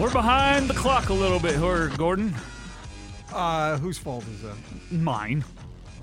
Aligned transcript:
We're 0.00 0.10
behind 0.10 0.68
the 0.70 0.72
clock 0.74 1.10
a 1.10 1.12
little 1.12 1.38
bit 1.38 1.58
here, 1.58 1.88
Gordon. 1.98 2.34
Uh, 3.32 3.76
whose 3.76 3.98
fault 3.98 4.24
is 4.28 4.40
that? 4.40 4.56
Mine. 4.90 5.44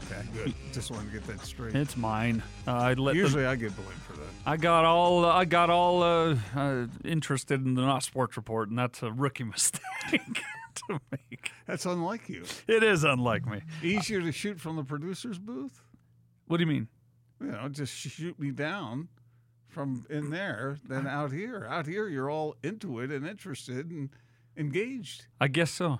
Okay, 0.05 0.21
good. 0.35 0.53
Just 0.71 0.91
wanted 0.91 1.11
to 1.11 1.17
get 1.19 1.25
that 1.25 1.41
straight. 1.43 1.75
It's 1.75 1.97
mine. 1.97 2.43
Uh, 2.67 2.73
I 2.73 2.93
let 2.93 3.13
the- 3.13 3.17
Usually 3.19 3.45
I 3.47 3.55
get 3.55 3.75
blamed 3.75 3.91
for 4.07 4.13
that. 4.13 4.27
I 4.45 4.55
got 4.55 4.85
all 4.85 5.25
I 5.25 5.45
got 5.45 5.71
all 5.71 6.03
uh, 6.03 6.37
uh, 6.55 6.85
interested 7.03 7.65
in 7.65 7.73
the 7.73 7.81
not 7.81 8.03
sports 8.03 8.37
report, 8.37 8.69
and 8.69 8.77
that's 8.77 9.01
a 9.01 9.11
rookie 9.11 9.43
mistake 9.55 9.81
to 10.75 10.99
make. 11.11 11.51
That's 11.65 11.87
unlike 11.87 12.29
you. 12.29 12.45
It 12.67 12.83
is 12.83 13.03
unlike 13.03 13.47
me. 13.47 13.61
Easier 13.81 14.21
to 14.21 14.31
shoot 14.31 14.59
from 14.59 14.75
the 14.75 14.83
producer's 14.83 15.39
booth? 15.39 15.81
What 16.45 16.57
do 16.57 16.61
you 16.63 16.67
mean? 16.67 16.87
You 17.41 17.47
know, 17.47 17.67
just 17.67 17.93
shoot 17.95 18.39
me 18.39 18.51
down 18.51 19.09
from 19.77 20.07
in 20.09 20.31
there 20.31 20.79
than 20.87 21.05
out 21.05 21.31
here. 21.31 21.67
Out 21.69 21.85
here, 21.85 22.07
you're 22.07 22.31
all 22.31 22.55
into 22.63 22.99
it 22.99 23.11
and 23.11 23.27
interested 23.27 23.91
and 23.91 24.09
engaged. 24.57 25.27
I 25.39 25.47
guess 25.49 25.69
so. 25.69 25.99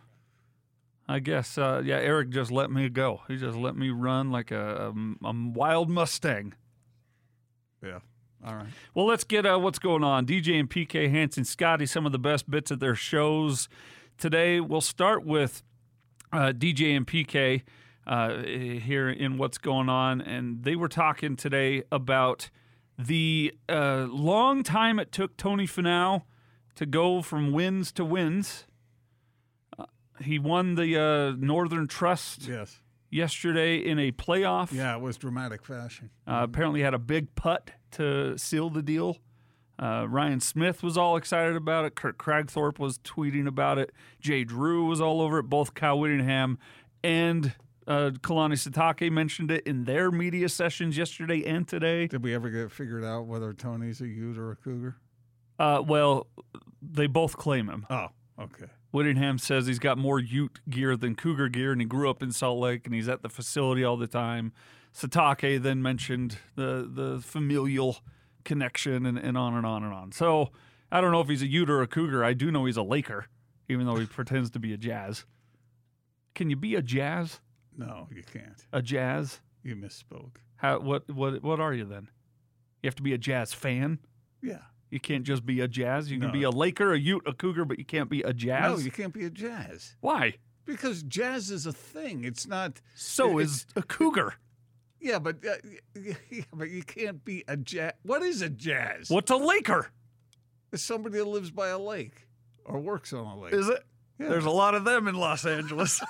I 1.07 1.19
guess 1.19 1.59
uh, 1.59 1.83
yeah. 1.85 1.97
Eric 1.97 2.31
just 2.31 2.49
let 2.49 2.71
me 2.71 2.89
go. 2.89 3.21
He 3.27 3.37
just 3.37 3.55
let 3.55 3.77
me 3.77 3.91
run 3.91 4.31
like 4.31 4.49
a, 4.49 4.91
a, 4.91 5.27
a 5.27 5.33
wild 5.53 5.91
Mustang. 5.91 6.55
Yeah. 7.83 7.99
All 8.43 8.55
right. 8.55 8.67
Well, 8.95 9.05
let's 9.05 9.23
get 9.23 9.45
uh, 9.45 9.59
what's 9.59 9.79
going 9.79 10.03
on. 10.03 10.25
DJ 10.25 10.59
and 10.59 10.67
PK 10.67 11.11
Hanson, 11.11 11.45
Scotty, 11.45 11.85
some 11.85 12.07
of 12.07 12.11
the 12.11 12.19
best 12.19 12.49
bits 12.49 12.71
of 12.71 12.79
their 12.79 12.95
shows 12.95 13.69
today. 14.17 14.59
We'll 14.59 14.81
start 14.81 15.23
with 15.23 15.61
uh, 16.33 16.51
DJ 16.51 16.97
and 16.97 17.05
PK 17.05 17.61
uh, 18.07 18.37
here 18.39 19.07
in 19.07 19.37
what's 19.37 19.59
going 19.59 19.87
on, 19.87 20.19
and 20.21 20.63
they 20.63 20.75
were 20.75 20.89
talking 20.89 21.35
today 21.35 21.83
about 21.91 22.49
the 22.97 23.53
uh, 23.69 24.07
long 24.09 24.63
time 24.63 24.99
it 24.99 25.11
took 25.11 25.37
Tony 25.37 25.67
Finau 25.67 26.23
to 26.75 26.85
go 26.85 27.21
from 27.21 27.51
wins 27.51 27.91
to 27.93 28.05
wins. 28.05 28.65
Uh, 29.77 29.85
he 30.21 30.39
won 30.39 30.75
the 30.75 30.99
uh, 30.99 31.35
Northern 31.37 31.87
Trust 31.87 32.47
Yes. 32.47 32.79
yesterday 33.09 33.77
in 33.77 33.99
a 33.99 34.11
playoff. 34.11 34.71
Yeah, 34.71 34.95
it 34.95 35.01
was 35.01 35.17
dramatic 35.17 35.63
fashion. 35.65 36.09
Uh, 36.27 36.41
apparently, 36.43 36.81
had 36.81 36.93
a 36.93 36.99
big 36.99 37.33
putt 37.35 37.71
to 37.91 38.37
seal 38.37 38.69
the 38.69 38.81
deal. 38.81 39.17
Uh, 39.79 40.07
Ryan 40.09 40.39
Smith 40.39 40.81
was 40.81 40.97
all 40.97 41.17
excited 41.17 41.55
about 41.55 41.85
it. 41.85 41.93
Kurt 41.95 42.17
Kragthorpe 42.17 42.79
was 42.79 42.97
tweeting 42.99 43.45
about 43.47 43.77
it. 43.77 43.91
Jay 44.19 44.43
Drew 44.43 44.85
was 44.85 44.99
all 44.99 45.21
over 45.21 45.37
it. 45.37 45.43
Both 45.43 45.75
Kyle 45.75 45.99
Whittingham 45.99 46.57
and 47.03 47.53
uh, 47.87 48.11
Kalani 48.21 48.53
Sitake 48.53 49.11
mentioned 49.11 49.49
it 49.49 49.65
in 49.65 49.85
their 49.85 50.11
media 50.11 50.49
sessions 50.49 50.97
yesterday 50.97 51.45
and 51.45 51.67
today. 51.67 52.07
Did 52.07 52.23
we 52.23 52.35
ever 52.35 52.49
get 52.49 52.71
figured 52.71 53.03
out 53.03 53.27
whether 53.27 53.53
Tony's 53.53 54.01
a 54.01 54.07
Ute 54.07 54.37
or 54.37 54.51
a 54.51 54.55
Cougar? 54.55 54.97
Uh, 55.57 55.81
well, 55.85 56.27
they 56.81 57.07
both 57.07 57.37
claim 57.37 57.69
him. 57.69 57.85
Oh, 57.89 58.07
okay. 58.39 58.67
Whittingham 58.91 59.37
says 59.37 59.67
he's 59.67 59.79
got 59.79 59.97
more 59.97 60.19
Ute 60.19 60.59
gear 60.69 60.95
than 60.97 61.15
Cougar 61.15 61.49
gear, 61.49 61.71
and 61.71 61.81
he 61.81 61.87
grew 61.87 62.09
up 62.09 62.21
in 62.21 62.31
Salt 62.31 62.59
Lake, 62.59 62.85
and 62.85 62.93
he's 62.93 63.07
at 63.09 63.21
the 63.21 63.29
facility 63.29 63.83
all 63.83 63.97
the 63.97 64.07
time. 64.07 64.53
Satake 64.93 65.61
then 65.61 65.81
mentioned 65.81 66.37
the 66.55 66.89
the 66.91 67.21
familial 67.21 67.97
connection, 68.43 69.05
and, 69.05 69.17
and 69.17 69.37
on 69.37 69.55
and 69.55 69.65
on 69.65 69.83
and 69.83 69.93
on. 69.93 70.11
So 70.11 70.51
I 70.91 71.01
don't 71.01 71.11
know 71.11 71.21
if 71.21 71.27
he's 71.27 71.41
a 71.41 71.47
Ute 71.47 71.69
or 71.69 71.81
a 71.81 71.87
Cougar. 71.87 72.23
I 72.23 72.33
do 72.33 72.51
know 72.51 72.65
he's 72.65 72.77
a 72.77 72.83
Laker, 72.83 73.27
even 73.67 73.85
though 73.85 73.95
he 73.95 74.05
pretends 74.05 74.49
to 74.51 74.59
be 74.59 74.73
a 74.73 74.77
Jazz. 74.77 75.25
Can 76.33 76.49
you 76.49 76.55
be 76.55 76.75
a 76.75 76.81
Jazz? 76.81 77.39
No, 77.77 78.07
you 78.13 78.23
can't. 78.23 78.65
A 78.73 78.81
Jazz? 78.81 79.39
You 79.63 79.75
misspoke. 79.75 80.37
How? 80.57 80.79
What? 80.79 81.09
What? 81.09 81.43
What 81.43 81.59
are 81.59 81.73
you 81.73 81.85
then? 81.85 82.09
You 82.81 82.87
have 82.87 82.95
to 82.95 83.03
be 83.03 83.13
a 83.13 83.17
Jazz 83.17 83.53
fan. 83.53 83.99
Yeah. 84.41 84.59
You 84.89 84.99
can't 84.99 85.23
just 85.23 85.45
be 85.45 85.59
a 85.61 85.67
Jazz. 85.67 86.09
You 86.09 86.17
can 86.19 86.27
No. 86.27 86.33
be 86.33 86.43
a 86.43 86.49
Laker, 86.49 86.93
a 86.93 86.97
Ute, 86.99 87.23
a 87.25 87.33
Cougar, 87.33 87.65
but 87.65 87.77
you 87.77 87.85
can't 87.85 88.09
be 88.09 88.21
a 88.21 88.33
Jazz. 88.33 88.71
No, 88.71 88.77
you 88.77 88.91
can't 88.91 89.13
be 89.13 89.25
a 89.25 89.29
jazz 89.29 89.95
Why? 89.99 90.35
because 90.65 91.03
jazz 91.03 91.51
is 91.51 91.65
a 91.65 91.73
thing. 91.73 92.23
It's 92.23 92.47
not. 92.47 92.79
So 92.95 93.37
is 93.39 93.65
a 93.75 93.81
Cougar. 93.83 94.35
Yeah, 95.01 95.19
but 95.19 95.37
uh, 95.45 95.55
yeah, 96.29 96.43
but 96.53 96.69
you 96.69 96.83
can't 96.83 97.23
be 97.25 97.43
a 97.47 97.57
jazz. 97.57 97.93
What 98.03 98.21
is 98.23 98.41
a 98.41 98.49
jazz? 98.49 99.09
What's 99.09 99.29
a 99.29 99.35
Laker? 99.35 99.91
It's 100.71 100.83
somebody 100.83 101.17
that 101.17 101.25
lives 101.27 101.51
by 101.51 101.67
a 101.69 101.77
lake 101.79 102.27
or 102.65 102.79
works 102.79 103.11
on 103.13 103.25
a 103.25 103.39
lake. 103.39 103.53
Is 103.53 103.67
it? 103.69 103.83
Yeah. 104.19 104.29
There's 104.29 104.45
a 104.45 104.49
lot 104.51 104.73
of 104.73 104.83
them 104.83 105.07
in 105.07 105.15
Los 105.15 105.45
Angeles. 105.45 106.01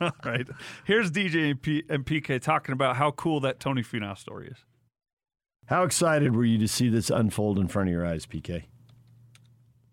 All 0.00 0.10
right. 0.24 0.46
Here's 0.84 1.10
DJ 1.10 1.50
and, 1.50 1.60
P- 1.62 1.82
and 1.88 2.04
PK 2.06 2.40
talking 2.40 2.72
about 2.72 2.96
how 2.96 3.10
cool 3.10 3.40
that 3.40 3.58
Tony 3.58 3.82
Finau 3.82 4.16
story 4.16 4.48
is. 4.48 4.58
How 5.66 5.82
excited 5.82 6.34
were 6.34 6.44
you 6.44 6.56
to 6.58 6.68
see 6.68 6.88
this 6.88 7.10
unfold 7.10 7.58
in 7.58 7.68
front 7.68 7.88
of 7.88 7.92
your 7.92 8.06
eyes, 8.06 8.26
PK? 8.26 8.64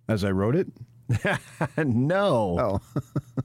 As 0.08 0.24
I 0.24 0.32
wrote 0.32 0.56
it? 0.56 0.68
no. 1.78 2.58
Oh. 2.60 3.02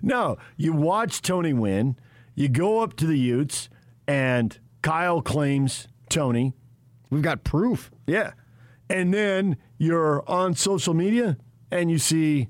No. 0.00 0.38
You 0.56 0.72
watch 0.72 1.22
Tony 1.22 1.52
win, 1.52 1.96
you 2.34 2.48
go 2.48 2.80
up 2.80 2.96
to 2.96 3.06
the 3.06 3.18
Utes, 3.18 3.68
and 4.06 4.58
Kyle 4.82 5.20
claims 5.20 5.88
Tony. 6.08 6.54
We've 7.10 7.22
got 7.22 7.44
proof. 7.44 7.90
Yeah. 8.06 8.32
And 8.88 9.12
then 9.12 9.56
you're 9.78 10.28
on 10.30 10.54
social 10.54 10.94
media 10.94 11.36
and 11.70 11.90
you 11.90 11.98
see 11.98 12.48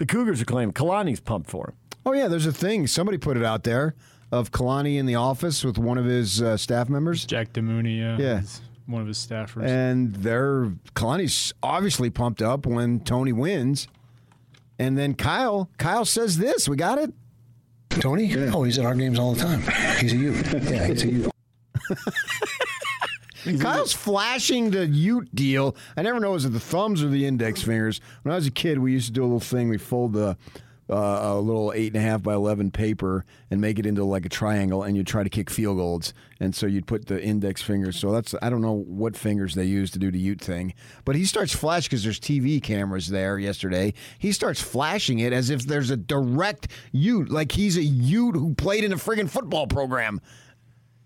the 0.00 0.06
Cougars 0.06 0.40
are 0.40 0.46
claiming 0.46 0.72
Kalani's 0.72 1.20
pumped 1.20 1.48
for 1.50 1.68
him. 1.68 1.74
Oh, 2.06 2.12
yeah, 2.14 2.26
there's 2.26 2.46
a 2.46 2.52
thing. 2.52 2.86
Somebody 2.86 3.18
put 3.18 3.36
it 3.36 3.44
out 3.44 3.62
there 3.64 3.94
of 4.32 4.50
Kalani 4.50 4.96
in 4.98 5.04
the 5.04 5.16
office 5.16 5.62
with 5.62 5.76
one 5.76 5.98
of 5.98 6.06
his 6.06 6.40
uh, 6.40 6.56
staff 6.56 6.88
members. 6.88 7.26
Jack 7.26 7.52
Demooney, 7.52 7.98
yeah, 7.98 8.16
Yeah. 8.18 8.40
one 8.86 9.02
of 9.02 9.08
his 9.08 9.18
staffers. 9.18 9.64
And 9.66 10.14
they're 10.16 10.72
Kalani's 10.96 11.52
obviously 11.62 12.08
pumped 12.08 12.40
up 12.40 12.64
when 12.64 13.00
Tony 13.00 13.32
wins. 13.32 13.86
And 14.78 14.96
then 14.96 15.12
Kyle, 15.14 15.68
Kyle 15.76 16.06
says 16.06 16.38
this. 16.38 16.66
We 16.66 16.76
got 16.76 16.98
it. 16.98 17.12
Tony? 17.90 18.34
Oh, 18.48 18.62
he's 18.62 18.78
at 18.78 18.86
our 18.86 18.94
games 18.94 19.18
all 19.18 19.34
the 19.34 19.42
time. 19.42 19.60
He's 19.98 20.14
a 20.14 20.16
you. 20.16 20.32
Yeah, 20.62 20.86
he's 20.86 21.02
a 21.04 21.08
you. 21.10 21.30
Kyle's 23.60 23.92
flashing 23.92 24.70
the 24.70 24.86
Ute 24.86 25.34
deal. 25.34 25.76
I 25.96 26.02
never 26.02 26.20
know 26.20 26.34
is 26.34 26.44
it 26.44 26.50
the 26.50 26.60
thumbs 26.60 27.02
or 27.02 27.08
the 27.08 27.26
index 27.26 27.62
fingers. 27.62 28.00
When 28.22 28.32
I 28.32 28.36
was 28.36 28.46
a 28.46 28.50
kid, 28.50 28.78
we 28.78 28.92
used 28.92 29.06
to 29.06 29.12
do 29.12 29.22
a 29.22 29.24
little 29.24 29.40
thing. 29.40 29.68
We 29.68 29.78
fold 29.78 30.12
the 30.12 30.36
uh, 30.90 31.20
a 31.22 31.40
little 31.40 31.72
eight 31.72 31.94
and 31.94 31.96
a 31.96 32.00
half 32.00 32.22
by 32.22 32.34
eleven 32.34 32.70
paper 32.70 33.24
and 33.50 33.60
make 33.60 33.78
it 33.78 33.86
into 33.86 34.04
like 34.04 34.26
a 34.26 34.28
triangle, 34.28 34.82
and 34.82 34.96
you'd 34.96 35.06
try 35.06 35.22
to 35.22 35.30
kick 35.30 35.48
field 35.48 35.76
goals. 35.76 36.12
And 36.40 36.54
so 36.54 36.66
you'd 36.66 36.86
put 36.86 37.06
the 37.06 37.22
index 37.22 37.62
fingers. 37.62 37.96
So 37.96 38.10
that's 38.10 38.34
I 38.42 38.50
don't 38.50 38.60
know 38.60 38.84
what 38.88 39.16
fingers 39.16 39.54
they 39.54 39.64
use 39.64 39.90
to 39.92 39.98
do 39.98 40.10
the 40.10 40.18
Ute 40.18 40.40
thing. 40.40 40.74
But 41.04 41.14
he 41.14 41.24
starts 41.24 41.54
flashing 41.54 41.90
because 41.90 42.02
there's 42.02 42.18
TV 42.18 42.60
cameras 42.62 43.08
there. 43.08 43.38
Yesterday, 43.38 43.94
he 44.18 44.32
starts 44.32 44.60
flashing 44.60 45.20
it 45.20 45.32
as 45.32 45.50
if 45.50 45.62
there's 45.62 45.90
a 45.90 45.96
direct 45.96 46.68
Ute, 46.92 47.30
like 47.30 47.52
he's 47.52 47.76
a 47.76 47.82
Ute 47.82 48.34
who 48.34 48.54
played 48.54 48.82
in 48.82 48.92
a 48.92 48.96
friggin' 48.96 49.30
football 49.30 49.66
program. 49.66 50.20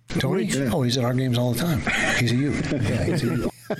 Tony? 0.08 0.48
Oh, 0.72 0.82
he's 0.82 0.96
at 0.98 1.04
our 1.04 1.14
games 1.14 1.38
all 1.38 1.52
the 1.52 1.60
time. 1.60 1.80
He's 2.18 2.32
a 2.32 2.36
you. 2.36 2.50
Yeah, 2.72 3.04
he's 3.04 3.22
a 3.22 3.26
you. 3.26 3.50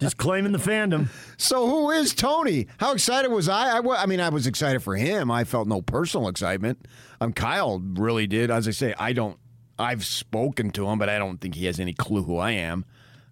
Just 0.00 0.16
claiming 0.18 0.52
the 0.52 0.58
fandom. 0.58 1.08
So 1.38 1.66
who 1.66 1.90
is 1.90 2.14
Tony? 2.14 2.66
How 2.78 2.92
excited 2.92 3.30
was 3.30 3.48
I? 3.48 3.78
I, 3.78 4.02
I 4.02 4.06
mean, 4.06 4.20
I 4.20 4.28
was 4.28 4.46
excited 4.46 4.82
for 4.82 4.96
him. 4.96 5.30
I 5.30 5.44
felt 5.44 5.66
no 5.66 5.80
personal 5.80 6.28
excitement. 6.28 6.86
Um, 7.22 7.32
Kyle 7.32 7.78
really 7.80 8.26
did. 8.26 8.50
As 8.50 8.68
I 8.68 8.72
say, 8.72 8.92
I 8.98 9.14
don't. 9.14 9.38
I've 9.78 10.04
spoken 10.04 10.70
to 10.72 10.86
him, 10.88 10.98
but 10.98 11.08
I 11.08 11.18
don't 11.18 11.40
think 11.40 11.54
he 11.54 11.64
has 11.66 11.80
any 11.80 11.94
clue 11.94 12.22
who 12.22 12.36
I 12.36 12.50
am. 12.50 12.84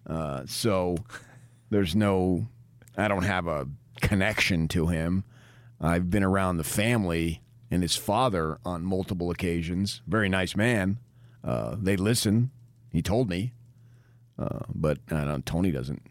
Uh, 0.07 0.43
so 0.47 0.95
there's 1.69 1.95
no. 1.95 2.47
I 2.97 3.07
don't 3.07 3.23
have 3.23 3.45
a 3.45 3.67
connection 4.01 4.67
to 4.69 4.87
him. 4.87 5.25
I've 5.79 6.09
been 6.09 6.23
around 6.23 6.57
the 6.57 6.63
family 6.63 7.42
and 7.73 7.81
his 7.81 7.95
father 7.95 8.59
on 8.63 8.85
multiple 8.85 9.31
occasions. 9.31 10.01
Very 10.07 10.29
nice 10.29 10.55
man. 10.55 10.99
Uh, 11.43 11.75
they 11.79 11.97
listen. 11.97 12.51
He 12.91 13.01
told 13.01 13.29
me, 13.29 13.53
uh, 14.37 14.59
but 14.73 14.99
I 15.09 15.25
don't. 15.25 15.45
Tony 15.45 15.71
doesn't. 15.71 16.03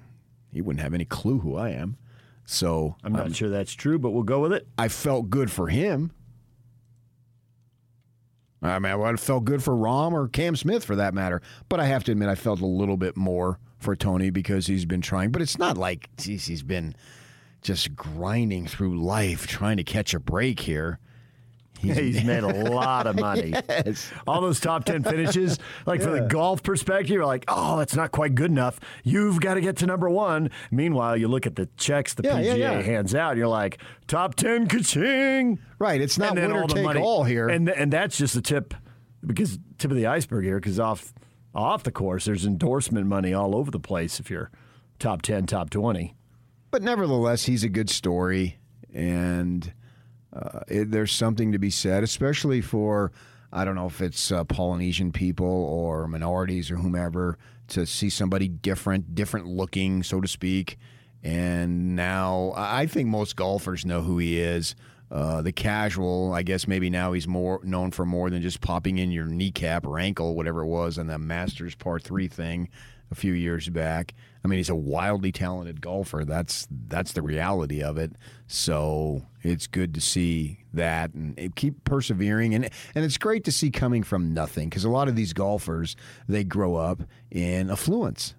He 0.53 0.61
wouldn't 0.61 0.83
have 0.83 0.93
any 0.93 1.05
clue 1.05 1.39
who 1.39 1.57
I 1.57 1.71
am. 1.71 1.97
So 2.45 2.97
I'm 3.05 3.13
not 3.13 3.27
um, 3.27 3.33
sure 3.33 3.49
that's 3.49 3.73
true, 3.73 3.99
but 3.99 4.11
we'll 4.11 4.25
go 4.25 4.41
with 4.41 4.53
it. 4.53 4.67
I 4.77 4.89
felt 4.89 5.31
good 5.31 5.51
for 5.51 5.69
him. 5.69 6.11
I 8.61 8.79
mean, 8.79 8.93
I 8.93 8.97
would 8.97 9.07
have 9.07 9.21
felt 9.21 9.45
good 9.45 9.63
for 9.63 9.75
Rahm 9.75 10.13
or 10.13 10.29
Cam 10.29 10.55
Smith 10.57 10.85
for 10.85 10.97
that 10.97 11.15
matter. 11.15 11.43
But 11.69 11.81
I 11.81 11.87
have 11.87 12.05
to 12.05 12.13
admit, 12.13 12.29
I 12.29 12.35
felt 12.35 12.61
a 12.61 12.67
little 12.67 12.97
bit 12.97 13.17
more 13.17 13.59
for 13.79 13.97
Tony 13.97 14.31
because 14.31 14.67
he's 14.67 14.85
been 14.85 15.01
trying, 15.01 15.31
but 15.31 15.43
it's 15.43 15.59
not 15.59 15.77
like 15.77 16.09
geez, 16.17 16.47
he's 16.47 16.63
been 16.63 16.95
just 17.63 17.95
grinding 17.95 18.67
through 18.67 19.01
life 19.01 19.47
trying 19.47 19.77
to 19.77 19.85
catch 19.85 20.13
a 20.13 20.21
break 20.21 20.61
here. 20.61 20.99
He's 21.83 22.23
made 22.25 22.43
a 22.45 22.71
lot 22.71 23.07
of 23.07 23.17
money. 23.17 23.53
All 24.27 24.41
those 24.41 24.61
top 24.61 24.85
10 24.85 25.03
finishes, 25.03 25.59
like 25.87 26.01
for 26.01 26.11
the 26.11 26.23
golf 26.29 26.63
perspective, 26.63 27.11
you're 27.11 27.27
like, 27.27 27.45
oh, 27.49 27.79
that's 27.79 27.97
not 27.97 28.13
quite 28.13 28.35
good 28.35 28.51
enough. 28.51 28.79
You've 29.05 29.41
got 29.41 29.55
to 29.55 29.61
get 29.61 29.77
to 29.79 29.87
number 29.87 30.09
one. 30.09 30.51
Meanwhile, 30.71 31.17
you 31.17 31.29
look 31.29 31.47
at 31.47 31.57
the 31.57 31.67
checks 31.77 32.15
the 32.15 32.23
Yeah, 32.25 32.35
PGA 32.41 32.45
yeah, 32.45 32.73
yeah. 32.73 32.83
hands 32.83 33.15
out, 33.15 33.37
you're 33.37 33.49
like, 33.49 33.79
top 34.07 34.35
10 34.37 34.69
ka-ching. 34.69 35.59
Right, 35.79 36.01
it's 36.01 36.19
not 36.19 36.35
winner 36.35 36.61
all 36.63 36.67
the 36.69 36.75
take 36.75 36.85
money- 36.85 37.01
all 37.01 37.25
here. 37.25 37.49
And, 37.49 37.69
and 37.69 37.93
that's 37.93 38.17
just 38.17 38.35
the 38.35 38.43
tip, 38.43 38.75
because 39.27 39.59
tip 39.79 39.91
of 39.91 39.97
the 39.97 40.07
iceberg 40.07 40.45
here, 40.45 40.59
because 40.61 40.79
off, 40.79 41.13
off 41.55 41.83
the 41.83 41.93
course, 41.93 42.25
there's 42.25 42.47
endorsement 42.47 43.07
money 43.07 43.35
all 43.35 43.55
over 43.57 43.71
the 43.71 43.81
place 43.81 44.21
if 44.21 44.31
you're 44.31 44.51
top 44.99 45.23
10, 45.23 45.47
top 45.47 45.71
20. 45.71 46.15
But 46.71 46.83
nevertheless, 46.83 47.45
he's 47.45 47.65
a 47.65 47.69
good 47.69 47.91
story, 47.91 48.59
and 48.95 49.73
uh, 50.33 50.61
it, 50.69 50.91
there's 50.91 51.13
something 51.13 51.53
to 51.53 51.59
be 51.59 51.71
said, 51.71 52.03
especially 52.03 52.61
for 52.61 53.13
I 53.53 53.65
don't 53.65 53.75
know 53.75 53.87
if 53.87 54.01
it's 54.01 54.33
uh, 54.33 54.45
Polynesian 54.45 55.13
people 55.13 55.47
or 55.47 56.09
minorities 56.09 56.71
or 56.71 56.77
whomever 56.77 57.37
to 57.69 57.85
see 57.87 58.09
somebody 58.09 58.49
different, 58.49 59.15
different 59.15 59.47
looking, 59.47 60.03
so 60.03 60.21
to 60.21 60.29
speak. 60.29 60.79
And 61.23 61.95
now 61.95 62.55
I 62.57 62.87
think 62.87 63.09
most 63.09 63.37
golfers 63.37 63.85
know 63.85 64.01
who 64.01 64.19
he 64.19 64.41
is. 64.41 64.75
Uh, 65.11 65.43
the 65.43 65.53
casual, 65.53 66.33
I 66.33 66.43
guess 66.43 66.67
maybe 66.67 66.89
now 66.89 67.13
he's 67.13 67.29
more 67.29 67.61
known 67.63 67.91
for 67.91 68.07
more 68.07 68.31
than 68.31 68.41
just 68.41 68.63
popping 68.63 68.97
in 68.97 69.11
your 69.11 69.27
kneecap 69.27 69.87
or 69.87 69.99
ankle, 69.99 70.35
whatever 70.35 70.63
it 70.63 70.67
was, 70.67 70.97
on 70.97 71.09
the 71.09 71.19
Masters 71.19 71.75
Par 71.75 71.99
Three 71.99 72.29
thing 72.29 72.71
a 73.13 73.15
few 73.15 73.33
years 73.35 73.69
back. 73.69 74.15
I 74.45 74.49
mean, 74.49 74.57
he's 74.57 74.71
a 74.71 74.75
wildly 74.75 75.31
talented 75.31 75.81
golfer. 75.81 76.25
That's 76.25 76.67
that's 76.89 77.13
the 77.13 77.23
reality 77.23 77.83
of 77.83 77.97
it. 77.97 78.13
So 78.49 79.23
it's 79.43 79.69
good 79.69 79.95
to 79.95 80.01
see 80.01 80.59
that 80.73 81.15
and 81.15 81.55
keep 81.55 81.85
persevering. 81.85 82.55
And 82.55 82.65
and 82.95 83.05
it's 83.05 83.19
great 83.19 83.45
to 83.45 83.53
see 83.53 83.71
coming 83.71 84.03
from 84.03 84.35
nothing 84.35 84.69
because 84.69 84.85
a 84.85 84.91
lot 84.91 85.07
of 85.07 85.15
these 85.15 85.33
golfers 85.33 85.95
they 86.27 86.43
grow 86.43 86.75
up 86.75 87.03
in 87.31 87.71
affluence, 87.71 88.35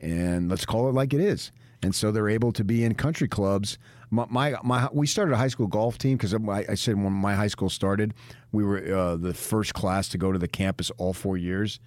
and 0.00 0.50
let's 0.50 0.66
call 0.66 0.88
it 0.88 0.92
like 0.92 1.14
it 1.14 1.20
is. 1.20 1.52
And 1.82 1.94
so 1.94 2.10
they're 2.10 2.28
able 2.28 2.52
to 2.52 2.64
be 2.64 2.84
in 2.84 2.94
country 2.94 3.28
clubs. 3.28 3.78
My, 4.10 4.26
my, 4.28 4.54
my 4.62 4.88
we 4.92 5.06
started 5.06 5.34
a 5.34 5.36
high 5.36 5.48
school 5.48 5.66
golf 5.66 5.98
team 5.98 6.16
because 6.16 6.34
I, 6.34 6.64
I 6.68 6.74
said 6.74 7.02
when 7.02 7.12
my 7.12 7.34
high 7.34 7.48
school 7.48 7.70
started, 7.70 8.14
we 8.52 8.64
were 8.64 8.94
uh, 8.94 9.16
the 9.16 9.34
first 9.34 9.74
class 9.74 10.08
to 10.10 10.18
go 10.18 10.32
to 10.32 10.38
the 10.38 10.48
campus 10.48 10.90
all 10.98 11.12
four 11.12 11.36
years 11.36 11.80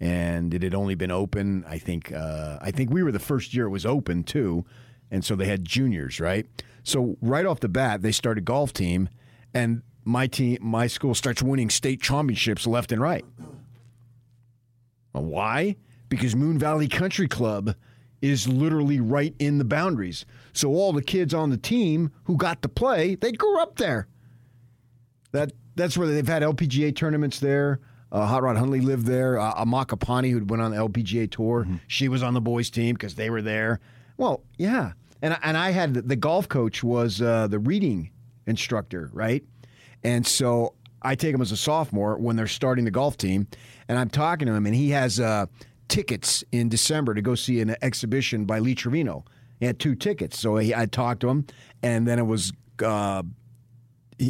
and 0.00 0.54
it 0.54 0.62
had 0.62 0.74
only 0.74 0.94
been 0.94 1.10
open. 1.10 1.64
I 1.68 1.78
think 1.78 2.12
uh, 2.12 2.58
I 2.60 2.70
think 2.70 2.90
we 2.90 3.02
were 3.02 3.12
the 3.12 3.18
first 3.18 3.54
year 3.54 3.66
it 3.66 3.70
was 3.70 3.86
open 3.86 4.24
too, 4.24 4.64
and 5.10 5.24
so 5.24 5.36
they 5.36 5.46
had 5.46 5.64
juniors, 5.64 6.20
right? 6.20 6.46
So 6.82 7.16
right 7.20 7.44
off 7.46 7.60
the 7.60 7.68
bat, 7.68 8.02
they 8.02 8.12
started 8.12 8.44
golf 8.44 8.72
team, 8.72 9.08
and 9.52 9.82
my 10.04 10.26
team, 10.26 10.58
my 10.60 10.86
school 10.86 11.14
starts 11.14 11.42
winning 11.42 11.70
state 11.70 12.00
championships 12.00 12.66
left 12.66 12.92
and 12.92 13.00
right. 13.00 13.24
Why? 15.12 15.76
Because 16.08 16.36
Moon 16.36 16.58
Valley 16.58 16.88
Country 16.88 17.28
Club 17.28 17.74
is 18.22 18.48
literally 18.48 19.00
right 19.00 19.34
in 19.38 19.58
the 19.58 19.64
boundaries. 19.64 20.24
So 20.52 20.70
all 20.70 20.92
the 20.92 21.02
kids 21.02 21.34
on 21.34 21.50
the 21.50 21.56
team 21.56 22.10
who 22.24 22.36
got 22.36 22.62
to 22.62 22.68
play, 22.68 23.14
they 23.14 23.32
grew 23.32 23.60
up 23.60 23.76
there. 23.76 24.08
That 25.32 25.52
that's 25.76 25.96
where 25.96 26.08
they've 26.08 26.26
had 26.26 26.42
LPGA 26.42 26.94
tournaments 26.96 27.38
there. 27.38 27.80
Uh, 28.10 28.26
Hot 28.26 28.42
Rod 28.42 28.56
Hundley 28.56 28.80
lived 28.80 29.06
there. 29.06 29.38
Uh, 29.38 29.54
Amaka 29.54 29.98
Pani, 29.98 30.30
who 30.30 30.44
went 30.44 30.62
on 30.62 30.70
the 30.70 30.76
LPGA 30.76 31.30
tour, 31.30 31.66
she 31.86 32.08
was 32.08 32.22
on 32.22 32.34
the 32.34 32.40
boys' 32.40 32.70
team 32.70 32.94
because 32.94 33.14
they 33.14 33.30
were 33.30 33.42
there. 33.42 33.80
Well, 34.16 34.42
yeah, 34.56 34.92
and 35.22 35.36
and 35.42 35.56
I 35.56 35.70
had 35.70 35.94
the 35.94 36.16
golf 36.16 36.48
coach 36.48 36.82
was 36.82 37.20
uh, 37.20 37.46
the 37.48 37.58
reading 37.58 38.10
instructor, 38.46 39.10
right? 39.12 39.44
And 40.02 40.26
so 40.26 40.74
I 41.02 41.14
take 41.14 41.34
him 41.34 41.42
as 41.42 41.52
a 41.52 41.56
sophomore 41.56 42.16
when 42.16 42.36
they're 42.36 42.46
starting 42.46 42.84
the 42.84 42.90
golf 42.90 43.16
team, 43.16 43.46
and 43.88 43.98
I'm 43.98 44.10
talking 44.10 44.46
to 44.46 44.54
him, 44.54 44.66
and 44.66 44.74
he 44.74 44.90
has 44.90 45.20
uh, 45.20 45.46
tickets 45.88 46.44
in 46.50 46.68
December 46.68 47.14
to 47.14 47.22
go 47.22 47.34
see 47.34 47.60
an 47.60 47.76
exhibition 47.82 48.44
by 48.44 48.58
Lee 48.58 48.74
Trevino. 48.74 49.24
He 49.60 49.66
had 49.66 49.78
two 49.78 49.94
tickets, 49.94 50.38
so 50.38 50.56
he, 50.56 50.74
I 50.74 50.86
talked 50.86 51.20
to 51.20 51.28
him, 51.28 51.46
and 51.82 52.06
then 52.06 52.18
it 52.18 52.26
was. 52.26 52.52
Uh, 52.82 53.22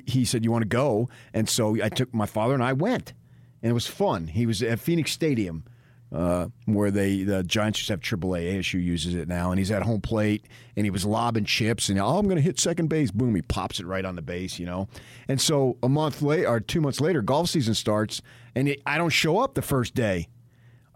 he 0.07 0.27
said, 0.27 0.45
"You 0.45 0.51
want 0.51 0.63
to 0.63 0.69
go?" 0.69 1.09
And 1.33 1.49
so 1.49 1.83
I 1.83 1.89
took 1.89 2.13
my 2.13 2.27
father 2.27 2.53
and 2.53 2.63
I 2.63 2.75
went, 2.75 3.15
and 3.63 3.71
it 3.71 3.75
was 3.75 3.87
fun. 3.87 4.29
He 4.29 4.47
was 4.47 4.63
at 4.63 4.81
Phoenix 4.81 5.13
Stadium, 5.13 5.65
uh, 6.13 6.49
where 6.65 6.91
they 6.91 7.23
the 7.23 7.43
Giants 7.43 7.79
just 7.79 7.91
have 7.91 8.01
AAA. 8.01 8.59
ASU 8.59 8.83
uses 8.83 9.15
it 9.15 9.29
now, 9.29 9.51
and 9.51 9.59
he's 9.59 9.71
at 9.71 9.83
home 9.83 10.01
plate, 10.01 10.45
and 10.77 10.87
he 10.87 10.91
was 10.91 11.05
lobbing 11.05 11.45
chips, 11.45 11.89
and 11.89 11.99
oh, 11.99 12.19
I'm 12.19 12.25
going 12.25 12.37
to 12.37 12.43
hit 12.43 12.59
second 12.59 12.89
base. 12.89 13.11
Boom, 13.11 13.35
he 13.35 13.43
pops 13.43 13.81
it 13.81 13.87
right 13.87 14.05
on 14.05 14.17
the 14.17 14.23
base, 14.23 14.59
you 14.59 14.67
know. 14.67 14.89
And 15.29 15.41
so 15.41 15.77
a 15.83 15.89
month 15.89 16.23
later, 16.23 16.49
or 16.49 16.61
two 16.61 16.81
months 16.81 17.01
later, 17.01 17.21
golf 17.23 17.51
season 17.51 17.75
starts, 17.75 18.23
and 18.55 18.69
it, 18.69 18.81
I 18.87 18.97
don't 18.99 19.11
show 19.11 19.39
up 19.39 19.55
the 19.55 19.63
first 19.63 19.95
day. 19.95 20.29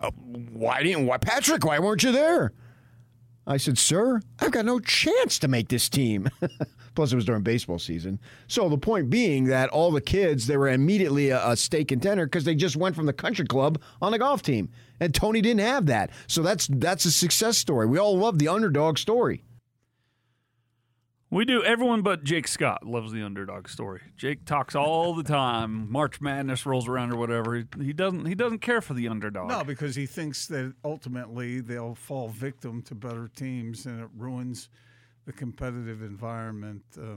Uh, 0.00 0.10
why 0.10 0.82
didn't? 0.82 1.06
Why 1.06 1.18
Patrick? 1.18 1.64
Why 1.64 1.78
weren't 1.78 2.02
you 2.02 2.12
there? 2.12 2.52
I 3.46 3.56
said, 3.56 3.76
Sir, 3.76 4.20
I've 4.38 4.52
got 4.52 4.64
no 4.64 4.78
chance 4.78 5.38
to 5.40 5.48
make 5.48 5.68
this 5.68 5.88
team. 5.88 6.28
Plus, 6.94 7.12
it 7.12 7.16
was 7.16 7.24
during 7.24 7.42
baseball 7.42 7.78
season. 7.78 8.20
So, 8.46 8.68
the 8.68 8.78
point 8.78 9.10
being 9.10 9.44
that 9.44 9.70
all 9.70 9.90
the 9.90 10.00
kids, 10.00 10.46
they 10.46 10.56
were 10.56 10.68
immediately 10.68 11.30
a, 11.30 11.50
a 11.50 11.56
state 11.56 11.88
contender 11.88 12.26
because 12.26 12.44
they 12.44 12.54
just 12.54 12.76
went 12.76 12.94
from 12.94 13.06
the 13.06 13.12
country 13.12 13.46
club 13.46 13.80
on 14.00 14.14
a 14.14 14.18
golf 14.18 14.42
team. 14.42 14.68
And 15.00 15.14
Tony 15.14 15.40
didn't 15.40 15.60
have 15.60 15.86
that. 15.86 16.10
So, 16.26 16.42
that's 16.42 16.68
that's 16.68 17.04
a 17.04 17.10
success 17.10 17.58
story. 17.58 17.86
We 17.86 17.98
all 17.98 18.16
love 18.16 18.38
the 18.38 18.48
underdog 18.48 18.98
story. 18.98 19.42
We 21.32 21.46
do. 21.46 21.64
Everyone 21.64 22.02
but 22.02 22.24
Jake 22.24 22.46
Scott 22.46 22.86
loves 22.86 23.10
the 23.10 23.22
underdog 23.22 23.66
story. 23.66 24.02
Jake 24.18 24.44
talks 24.44 24.74
all 24.74 25.14
the 25.14 25.22
time. 25.22 25.90
March 25.90 26.20
Madness 26.20 26.66
rolls 26.66 26.86
around 26.86 27.10
or 27.10 27.16
whatever. 27.16 27.54
He, 27.54 27.64
he 27.82 27.94
doesn't. 27.94 28.26
He 28.26 28.34
doesn't 28.34 28.58
care 28.58 28.82
for 28.82 28.92
the 28.92 29.08
underdog. 29.08 29.48
No, 29.48 29.64
because 29.64 29.96
he 29.96 30.04
thinks 30.04 30.46
that 30.48 30.74
ultimately 30.84 31.60
they'll 31.60 31.94
fall 31.94 32.28
victim 32.28 32.82
to 32.82 32.94
better 32.94 33.30
teams, 33.34 33.86
and 33.86 33.98
it 34.02 34.10
ruins 34.14 34.68
the 35.24 35.32
competitive 35.32 36.02
environment, 36.02 36.82
uh, 36.98 37.14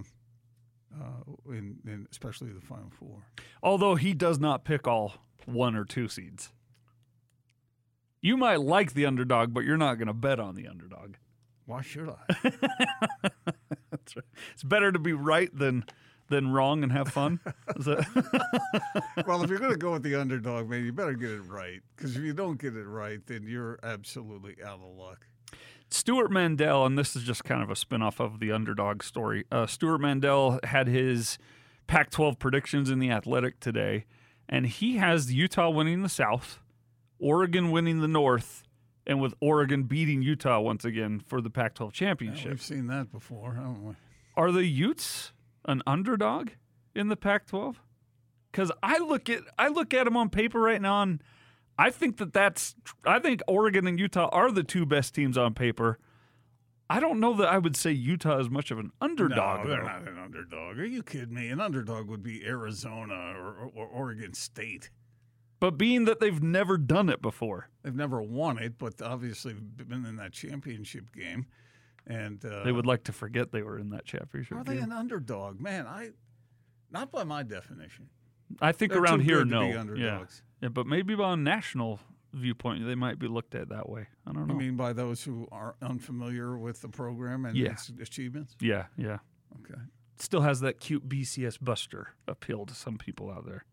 uh, 0.97 1.51
in, 1.51 1.77
in 1.85 2.07
especially 2.09 2.53
the 2.53 2.61
Final 2.61 2.91
Four. 2.97 3.17
Although 3.61 3.95
he 3.95 4.13
does 4.13 4.39
not 4.39 4.63
pick 4.63 4.87
all 4.87 5.15
one 5.45 5.75
or 5.75 5.83
two 5.83 6.07
seeds. 6.07 6.53
You 8.21 8.37
might 8.37 8.61
like 8.61 8.93
the 8.93 9.07
underdog, 9.07 9.53
but 9.53 9.65
you're 9.65 9.75
not 9.75 9.95
going 9.95 10.07
to 10.07 10.13
bet 10.13 10.39
on 10.39 10.55
the 10.55 10.69
underdog. 10.69 11.15
Why 11.65 11.81
should 11.81 12.09
I? 12.09 13.29
That's 14.05 14.15
right. 14.17 14.25
It's 14.53 14.63
better 14.63 14.91
to 14.91 14.99
be 14.99 15.13
right 15.13 15.49
than 15.57 15.85
than 16.29 16.51
wrong 16.51 16.83
and 16.83 16.91
have 16.91 17.09
fun. 17.09 17.39
Well, 19.25 19.43
if 19.43 19.49
you're 19.49 19.59
going 19.59 19.71
to 19.71 19.77
go 19.77 19.93
with 19.93 20.03
the 20.03 20.15
underdog, 20.15 20.69
man, 20.69 20.83
you 20.85 20.91
better 20.91 21.13
get 21.13 21.29
it 21.29 21.41
right. 21.41 21.81
Because 21.95 22.15
if 22.15 22.23
you 22.23 22.33
don't 22.33 22.59
get 22.59 22.75
it 22.75 22.85
right, 22.85 23.19
then 23.25 23.43
you're 23.47 23.79
absolutely 23.83 24.55
out 24.63 24.79
of 24.81 24.95
luck. 24.97 25.27
Stewart 25.89 26.31
Mandel, 26.31 26.85
and 26.85 26.97
this 26.97 27.15
is 27.15 27.23
just 27.23 27.43
kind 27.43 27.61
of 27.61 27.69
a 27.69 27.75
spin-off 27.75 28.19
of 28.19 28.39
the 28.39 28.51
underdog 28.51 29.03
story. 29.03 29.45
Uh, 29.51 29.65
Stewart 29.67 30.01
Mandel 30.01 30.59
had 30.63 30.87
his 30.87 31.37
Pac-12 31.87 32.39
predictions 32.39 32.89
in 32.89 32.99
the 32.99 33.09
Athletic 33.11 33.59
today, 33.59 34.05
and 34.49 34.65
he 34.65 34.97
has 34.97 35.31
Utah 35.33 35.69
winning 35.69 36.01
the 36.01 36.09
South, 36.09 36.59
Oregon 37.19 37.71
winning 37.71 38.01
the 38.01 38.07
North, 38.07 38.63
and 39.07 39.21
with 39.21 39.33
Oregon 39.39 39.83
beating 39.83 40.21
Utah 40.21 40.59
once 40.59 40.85
again 40.85 41.19
for 41.19 41.41
the 41.41 41.49
Pac-12 41.49 41.91
championship. 41.91 42.51
We've 42.51 42.61
seen 42.61 42.87
that 42.87 43.11
before, 43.11 43.53
haven't 43.53 43.83
we? 43.83 43.93
Are 44.35 44.51
the 44.51 44.65
Utes 44.65 45.31
an 45.65 45.81
underdog 45.85 46.49
in 46.93 47.07
the 47.07 47.15
Pac-12? 47.15 47.75
Because 48.51 48.71
I 48.81 48.99
look 48.99 49.29
at 49.29 49.41
I 49.59 49.67
look 49.67 49.93
at 49.93 50.05
them 50.05 50.15
on 50.15 50.29
paper 50.29 50.61
right 50.61 50.81
now, 50.81 51.01
and 51.01 51.21
I 51.77 51.89
think 51.89 52.17
that 52.17 52.31
that's 52.31 52.73
I 53.05 53.19
think 53.19 53.41
Oregon 53.47 53.85
and 53.85 53.99
Utah 53.99 54.29
are 54.31 54.49
the 54.49 54.63
two 54.63 54.85
best 54.85 55.13
teams 55.13 55.37
on 55.37 55.53
paper. 55.53 55.99
I 56.89 56.99
don't 56.99 57.19
know 57.19 57.33
that 57.33 57.47
I 57.47 57.57
would 57.57 57.75
say 57.75 57.91
Utah 57.91 58.39
is 58.39 58.49
much 58.49 58.71
of 58.71 58.77
an 58.77 58.91
underdog. 59.01 59.65
No, 59.65 59.69
they're 59.69 59.81
though. 59.81 59.87
not 59.87 60.07
an 60.07 60.19
underdog. 60.19 60.77
Are 60.77 60.85
you 60.85 61.03
kidding 61.03 61.33
me? 61.33 61.49
An 61.49 61.59
underdog 61.59 62.07
would 62.07 62.23
be 62.23 62.45
Arizona 62.45 63.33
or, 63.35 63.71
or 63.75 63.87
Oregon 63.87 64.33
State. 64.33 64.89
But 65.59 65.77
being 65.77 66.05
that 66.05 66.19
they've 66.19 66.41
never 66.43 66.77
done 66.77 67.09
it 67.09 67.21
before, 67.21 67.69
They've 67.83 67.95
never 67.95 68.21
won 68.21 68.57
it, 68.57 68.77
but 68.77 69.01
obviously 69.01 69.53
been 69.53 70.05
in 70.05 70.15
that 70.17 70.31
championship 70.33 71.13
game. 71.15 71.45
And 72.07 72.43
uh, 72.45 72.63
they 72.63 72.71
would 72.71 72.85
like 72.85 73.03
to 73.05 73.11
forget 73.11 73.51
they 73.51 73.63
were 73.63 73.79
in 73.79 73.89
that 73.91 74.05
championship. 74.05 74.57
Are 74.57 74.63
they 74.63 74.75
game. 74.75 74.83
an 74.85 74.91
underdog? 74.91 75.59
Man, 75.59 75.87
I 75.87 76.09
not 76.91 77.11
by 77.11 77.23
my 77.23 77.43
definition. 77.43 78.09
I 78.61 78.71
think 78.71 78.91
they're 78.91 79.01
around 79.01 79.21
here, 79.21 79.43
no. 79.43 79.63
yeah. 79.63 79.79
underdogs. 79.79 80.43
yeah, 80.61 80.69
but 80.69 80.85
maybe 80.85 81.15
on 81.15 81.43
national 81.43 81.99
viewpoint, 82.33 82.85
they 82.85 82.95
might 82.95 83.17
be 83.17 83.27
looked 83.27 83.55
at 83.55 83.69
that 83.69 83.89
way. 83.89 84.07
I 84.27 84.33
don't 84.33 84.47
know. 84.47 84.53
I 84.53 84.57
mean, 84.57 84.75
by 84.75 84.93
those 84.93 85.23
who 85.23 85.47
are 85.51 85.75
unfamiliar 85.81 86.57
with 86.57 86.81
the 86.81 86.89
program 86.89 87.45
and 87.45 87.57
Yeah. 87.57 87.71
its 87.71 87.89
achievements. 87.99 88.55
yeah, 88.59 88.85
yeah. 88.97 89.17
Okay. 89.61 89.79
Still 90.17 90.41
has 90.41 90.59
that 90.61 90.79
cute 90.79 91.09
BCS 91.09 91.57
Buster 91.59 92.09
appeal 92.27 92.65
to 92.67 92.73
some 92.75 92.97
people 92.97 93.31
out 93.31 93.45
there. 93.45 93.65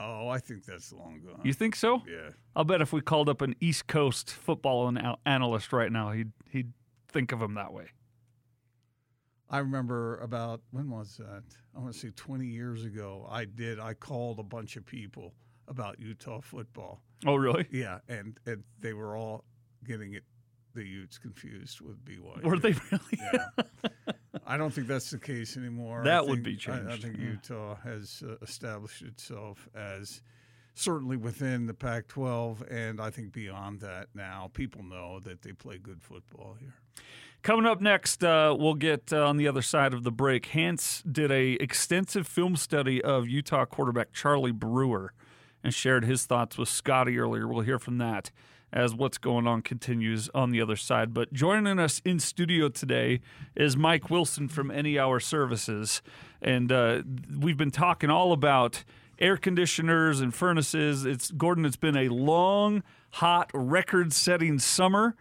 Oh, 0.00 0.28
I 0.28 0.38
think 0.38 0.64
that's 0.64 0.92
long 0.92 1.20
gone. 1.24 1.40
You 1.44 1.52
think 1.52 1.74
so? 1.76 2.02
yeah. 2.08 2.30
I'll 2.54 2.64
bet 2.64 2.80
if 2.80 2.92
we 2.92 3.00
called 3.00 3.28
up 3.28 3.42
an 3.42 3.54
East 3.60 3.86
Coast 3.86 4.30
football 4.30 4.88
an- 4.88 5.16
analyst 5.26 5.72
right 5.72 5.90
now, 5.90 6.12
he'd 6.12 6.32
he'd 6.50 6.72
think 7.08 7.32
of 7.32 7.40
him 7.42 7.54
that 7.54 7.72
way. 7.72 7.86
I 9.50 9.58
remember 9.58 10.18
about 10.18 10.60
when 10.72 10.90
was 10.90 11.16
that? 11.16 11.42
I 11.74 11.80
want 11.80 11.94
to 11.94 11.98
say 11.98 12.10
20 12.14 12.44
years 12.46 12.84
ago. 12.84 13.26
I 13.30 13.46
did. 13.46 13.80
I 13.80 13.94
called 13.94 14.38
a 14.38 14.42
bunch 14.42 14.76
of 14.76 14.84
people 14.84 15.32
about 15.68 15.98
Utah 15.98 16.40
football. 16.40 17.00
Oh, 17.26 17.34
really? 17.36 17.66
Yeah, 17.70 17.98
and, 18.08 18.38
and 18.46 18.62
they 18.78 18.92
were 18.92 19.16
all 19.16 19.44
getting 19.86 20.12
it 20.14 20.24
the 20.74 20.84
Utes 20.84 21.18
confused 21.18 21.80
with 21.80 22.04
BYU. 22.04 22.42
Were 22.44 22.58
they 22.58 22.74
really? 22.90 23.18
Yeah. 23.32 24.12
I 24.48 24.56
don't 24.56 24.72
think 24.72 24.86
that's 24.86 25.10
the 25.10 25.18
case 25.18 25.56
anymore. 25.58 26.02
That 26.04 26.26
would 26.26 26.42
think- 26.42 26.64
be 26.64 26.72
I, 26.72 26.94
I 26.94 26.96
think 26.96 27.18
yeah. 27.18 27.32
Utah 27.32 27.76
has 27.84 28.22
uh, 28.26 28.36
established 28.42 29.02
itself 29.02 29.68
as 29.74 30.22
certainly 30.74 31.16
within 31.16 31.66
the 31.66 31.74
Pac-12, 31.74 32.70
and 32.70 33.00
I 33.00 33.10
think 33.10 33.32
beyond 33.32 33.80
that 33.80 34.08
now. 34.14 34.50
People 34.54 34.82
know 34.82 35.20
that 35.20 35.42
they 35.42 35.52
play 35.52 35.76
good 35.76 36.00
football 36.02 36.56
here. 36.58 36.74
Coming 37.42 37.66
up 37.66 37.80
next, 37.80 38.24
uh, 38.24 38.56
we'll 38.58 38.74
get 38.74 39.12
uh, 39.12 39.26
on 39.26 39.36
the 39.36 39.46
other 39.46 39.62
side 39.62 39.92
of 39.92 40.02
the 40.02 40.10
break. 40.10 40.46
Hans 40.46 41.02
did 41.10 41.30
a 41.30 41.52
extensive 41.54 42.26
film 42.26 42.56
study 42.56 43.02
of 43.02 43.28
Utah 43.28 43.64
quarterback 43.64 44.12
Charlie 44.12 44.50
Brewer 44.52 45.12
and 45.62 45.74
shared 45.74 46.04
his 46.04 46.24
thoughts 46.24 46.56
with 46.56 46.68
Scotty 46.68 47.18
earlier. 47.18 47.46
We'll 47.46 47.62
hear 47.62 47.78
from 47.78 47.98
that 47.98 48.30
as 48.72 48.94
what's 48.94 49.18
going 49.18 49.46
on 49.46 49.62
continues 49.62 50.28
on 50.34 50.50
the 50.50 50.60
other 50.60 50.76
side. 50.76 51.14
But 51.14 51.32
joining 51.32 51.78
us 51.78 52.02
in 52.04 52.18
studio 52.18 52.68
today 52.68 53.20
is 53.56 53.76
Mike 53.76 54.10
Wilson 54.10 54.48
from 54.48 54.70
Any 54.70 54.98
Hour 54.98 55.20
Services, 55.20 56.02
and 56.42 56.70
uh, 56.70 57.02
we've 57.38 57.56
been 57.56 57.70
talking 57.70 58.10
all 58.10 58.32
about 58.32 58.84
air 59.18 59.36
conditioners 59.36 60.20
and 60.20 60.34
furnaces. 60.34 61.04
It's 61.04 61.30
Gordon. 61.30 61.64
It's 61.64 61.76
been 61.76 61.96
a 61.96 62.08
long, 62.08 62.82
hot, 63.12 63.50
record-setting 63.52 64.58
summer. 64.58 65.16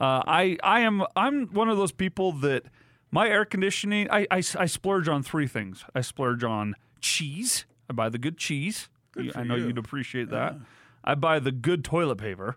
Uh, 0.00 0.22
I 0.26 0.56
I 0.62 0.80
am 0.80 1.04
I'm 1.14 1.48
one 1.48 1.68
of 1.68 1.76
those 1.76 1.92
people 1.92 2.32
that 2.32 2.64
my 3.10 3.28
air 3.28 3.44
conditioning 3.44 4.08
I, 4.10 4.26
I, 4.30 4.42
I 4.58 4.66
splurge 4.66 5.06
on 5.08 5.22
three 5.22 5.46
things. 5.46 5.84
I 5.94 6.00
splurge 6.00 6.42
on 6.44 6.74
cheese. 7.00 7.66
I 7.90 7.92
buy 7.92 8.08
the 8.08 8.18
good 8.18 8.38
cheese. 8.38 8.88
Good 9.12 9.36
I 9.36 9.42
know 9.42 9.56
you. 9.56 9.66
would 9.66 9.78
appreciate 9.78 10.30
that. 10.30 10.56
I 11.04 11.14
buy 11.14 11.40
the 11.40 11.52
good 11.52 11.84
toilet 11.84 12.16
paper, 12.16 12.56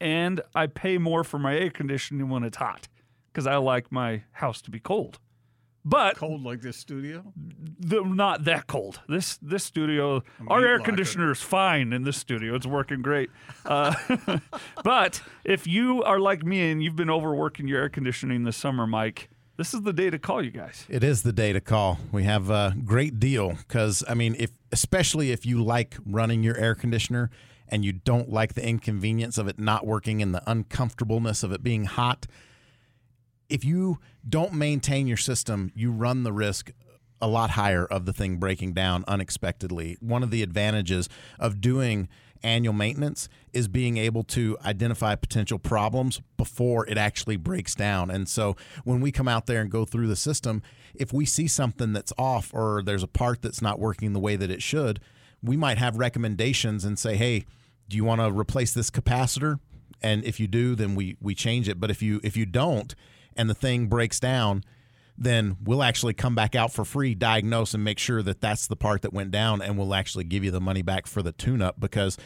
and 0.00 0.40
I 0.54 0.66
pay 0.66 0.98
more 0.98 1.24
for 1.24 1.38
my 1.38 1.56
air 1.56 1.70
conditioning 1.70 2.28
when 2.28 2.42
it's 2.42 2.56
hot 2.56 2.88
because 3.32 3.46
I 3.46 3.56
like 3.56 3.90
my 3.92 4.22
house 4.32 4.60
to 4.62 4.70
be 4.70 4.80
cold. 4.80 5.18
But 5.88 6.16
Cold 6.16 6.42
like 6.42 6.62
this 6.62 6.76
studio? 6.76 7.32
the, 7.78 8.02
not 8.02 8.42
that 8.44 8.66
cold. 8.66 8.98
This 9.08 9.36
this 9.36 9.62
studio, 9.62 10.24
our 10.48 10.66
air 10.66 10.78
locker. 10.78 10.84
conditioner 10.90 11.30
is 11.30 11.40
fine 11.40 11.92
in 11.92 12.02
this 12.02 12.16
studio. 12.16 12.56
It's 12.56 12.66
working 12.66 13.02
great. 13.02 13.30
Uh, 13.64 13.94
but 14.82 15.22
if 15.44 15.68
you 15.68 16.02
are 16.02 16.18
like 16.18 16.42
me 16.42 16.72
and 16.72 16.82
you've 16.82 16.96
been 16.96 17.08
overworking 17.08 17.68
your 17.68 17.82
air 17.82 17.88
conditioning 17.88 18.42
this 18.42 18.56
summer, 18.56 18.84
Mike, 18.84 19.28
this 19.56 19.74
is 19.74 19.82
the 19.82 19.92
day 19.92 20.10
to 20.10 20.18
call 20.18 20.42
you 20.42 20.50
guys. 20.50 20.84
It 20.88 21.02
is 21.02 21.22
the 21.22 21.32
day 21.32 21.52
to 21.52 21.60
call. 21.60 21.98
We 22.12 22.24
have 22.24 22.50
a 22.50 22.74
great 22.84 23.18
deal 23.18 23.54
because 23.54 24.04
I 24.08 24.14
mean, 24.14 24.36
if 24.38 24.50
especially 24.72 25.32
if 25.32 25.46
you 25.46 25.62
like 25.62 25.96
running 26.04 26.42
your 26.42 26.56
air 26.56 26.74
conditioner 26.74 27.30
and 27.68 27.84
you 27.84 27.92
don't 27.92 28.30
like 28.30 28.54
the 28.54 28.66
inconvenience 28.66 29.38
of 29.38 29.48
it 29.48 29.58
not 29.58 29.86
working 29.86 30.22
and 30.22 30.34
the 30.34 30.42
uncomfortableness 30.48 31.42
of 31.42 31.52
it 31.52 31.62
being 31.62 31.84
hot, 31.84 32.26
if 33.48 33.64
you 33.64 33.98
don't 34.28 34.52
maintain 34.52 35.06
your 35.06 35.16
system, 35.16 35.72
you 35.74 35.90
run 35.90 36.22
the 36.22 36.32
risk 36.32 36.72
a 37.20 37.26
lot 37.26 37.50
higher 37.50 37.86
of 37.86 38.04
the 38.04 38.12
thing 38.12 38.36
breaking 38.36 38.74
down 38.74 39.04
unexpectedly. 39.08 39.96
One 40.00 40.22
of 40.22 40.30
the 40.30 40.42
advantages 40.42 41.08
of 41.38 41.60
doing 41.60 42.08
annual 42.42 42.72
maintenance 42.72 43.28
is 43.52 43.68
being 43.68 43.96
able 43.96 44.22
to 44.24 44.56
identify 44.64 45.14
potential 45.14 45.58
problems 45.58 46.20
before 46.36 46.86
it 46.86 46.98
actually 46.98 47.36
breaks 47.36 47.74
down. 47.74 48.10
And 48.10 48.28
so 48.28 48.56
when 48.84 49.00
we 49.00 49.12
come 49.12 49.28
out 49.28 49.46
there 49.46 49.60
and 49.60 49.70
go 49.70 49.84
through 49.84 50.08
the 50.08 50.16
system, 50.16 50.62
if 50.94 51.12
we 51.12 51.26
see 51.26 51.46
something 51.46 51.92
that's 51.92 52.12
off 52.18 52.52
or 52.52 52.82
there's 52.82 53.02
a 53.02 53.08
part 53.08 53.42
that's 53.42 53.62
not 53.62 53.78
working 53.78 54.12
the 54.12 54.20
way 54.20 54.36
that 54.36 54.50
it 54.50 54.62
should, 54.62 55.00
we 55.42 55.56
might 55.56 55.78
have 55.78 55.96
recommendations 55.96 56.84
and 56.84 56.98
say, 56.98 57.16
"Hey, 57.16 57.44
do 57.88 57.96
you 57.96 58.04
want 58.04 58.20
to 58.20 58.30
replace 58.30 58.72
this 58.72 58.90
capacitor?" 58.90 59.58
And 60.02 60.24
if 60.24 60.40
you 60.40 60.46
do, 60.46 60.74
then 60.74 60.94
we 60.94 61.16
we 61.20 61.34
change 61.34 61.68
it. 61.68 61.80
But 61.80 61.90
if 61.90 62.02
you 62.02 62.20
if 62.22 62.36
you 62.36 62.46
don't 62.46 62.94
and 63.36 63.50
the 63.50 63.54
thing 63.54 63.86
breaks 63.86 64.18
down, 64.18 64.64
then 65.18 65.56
we'll 65.62 65.82
actually 65.82 66.14
come 66.14 66.34
back 66.34 66.54
out 66.54 66.72
for 66.72 66.84
free, 66.84 67.14
diagnose, 67.14 67.74
and 67.74 67.82
make 67.82 67.98
sure 67.98 68.22
that 68.22 68.40
that's 68.40 68.66
the 68.66 68.76
part 68.76 69.02
that 69.02 69.12
went 69.12 69.30
down, 69.30 69.62
and 69.62 69.78
we'll 69.78 69.94
actually 69.94 70.24
give 70.24 70.44
you 70.44 70.50
the 70.50 70.60
money 70.60 70.82
back 70.82 71.06
for 71.06 71.22
the 71.22 71.32
tune 71.32 71.62
up. 71.62 71.80
Because 71.80 72.18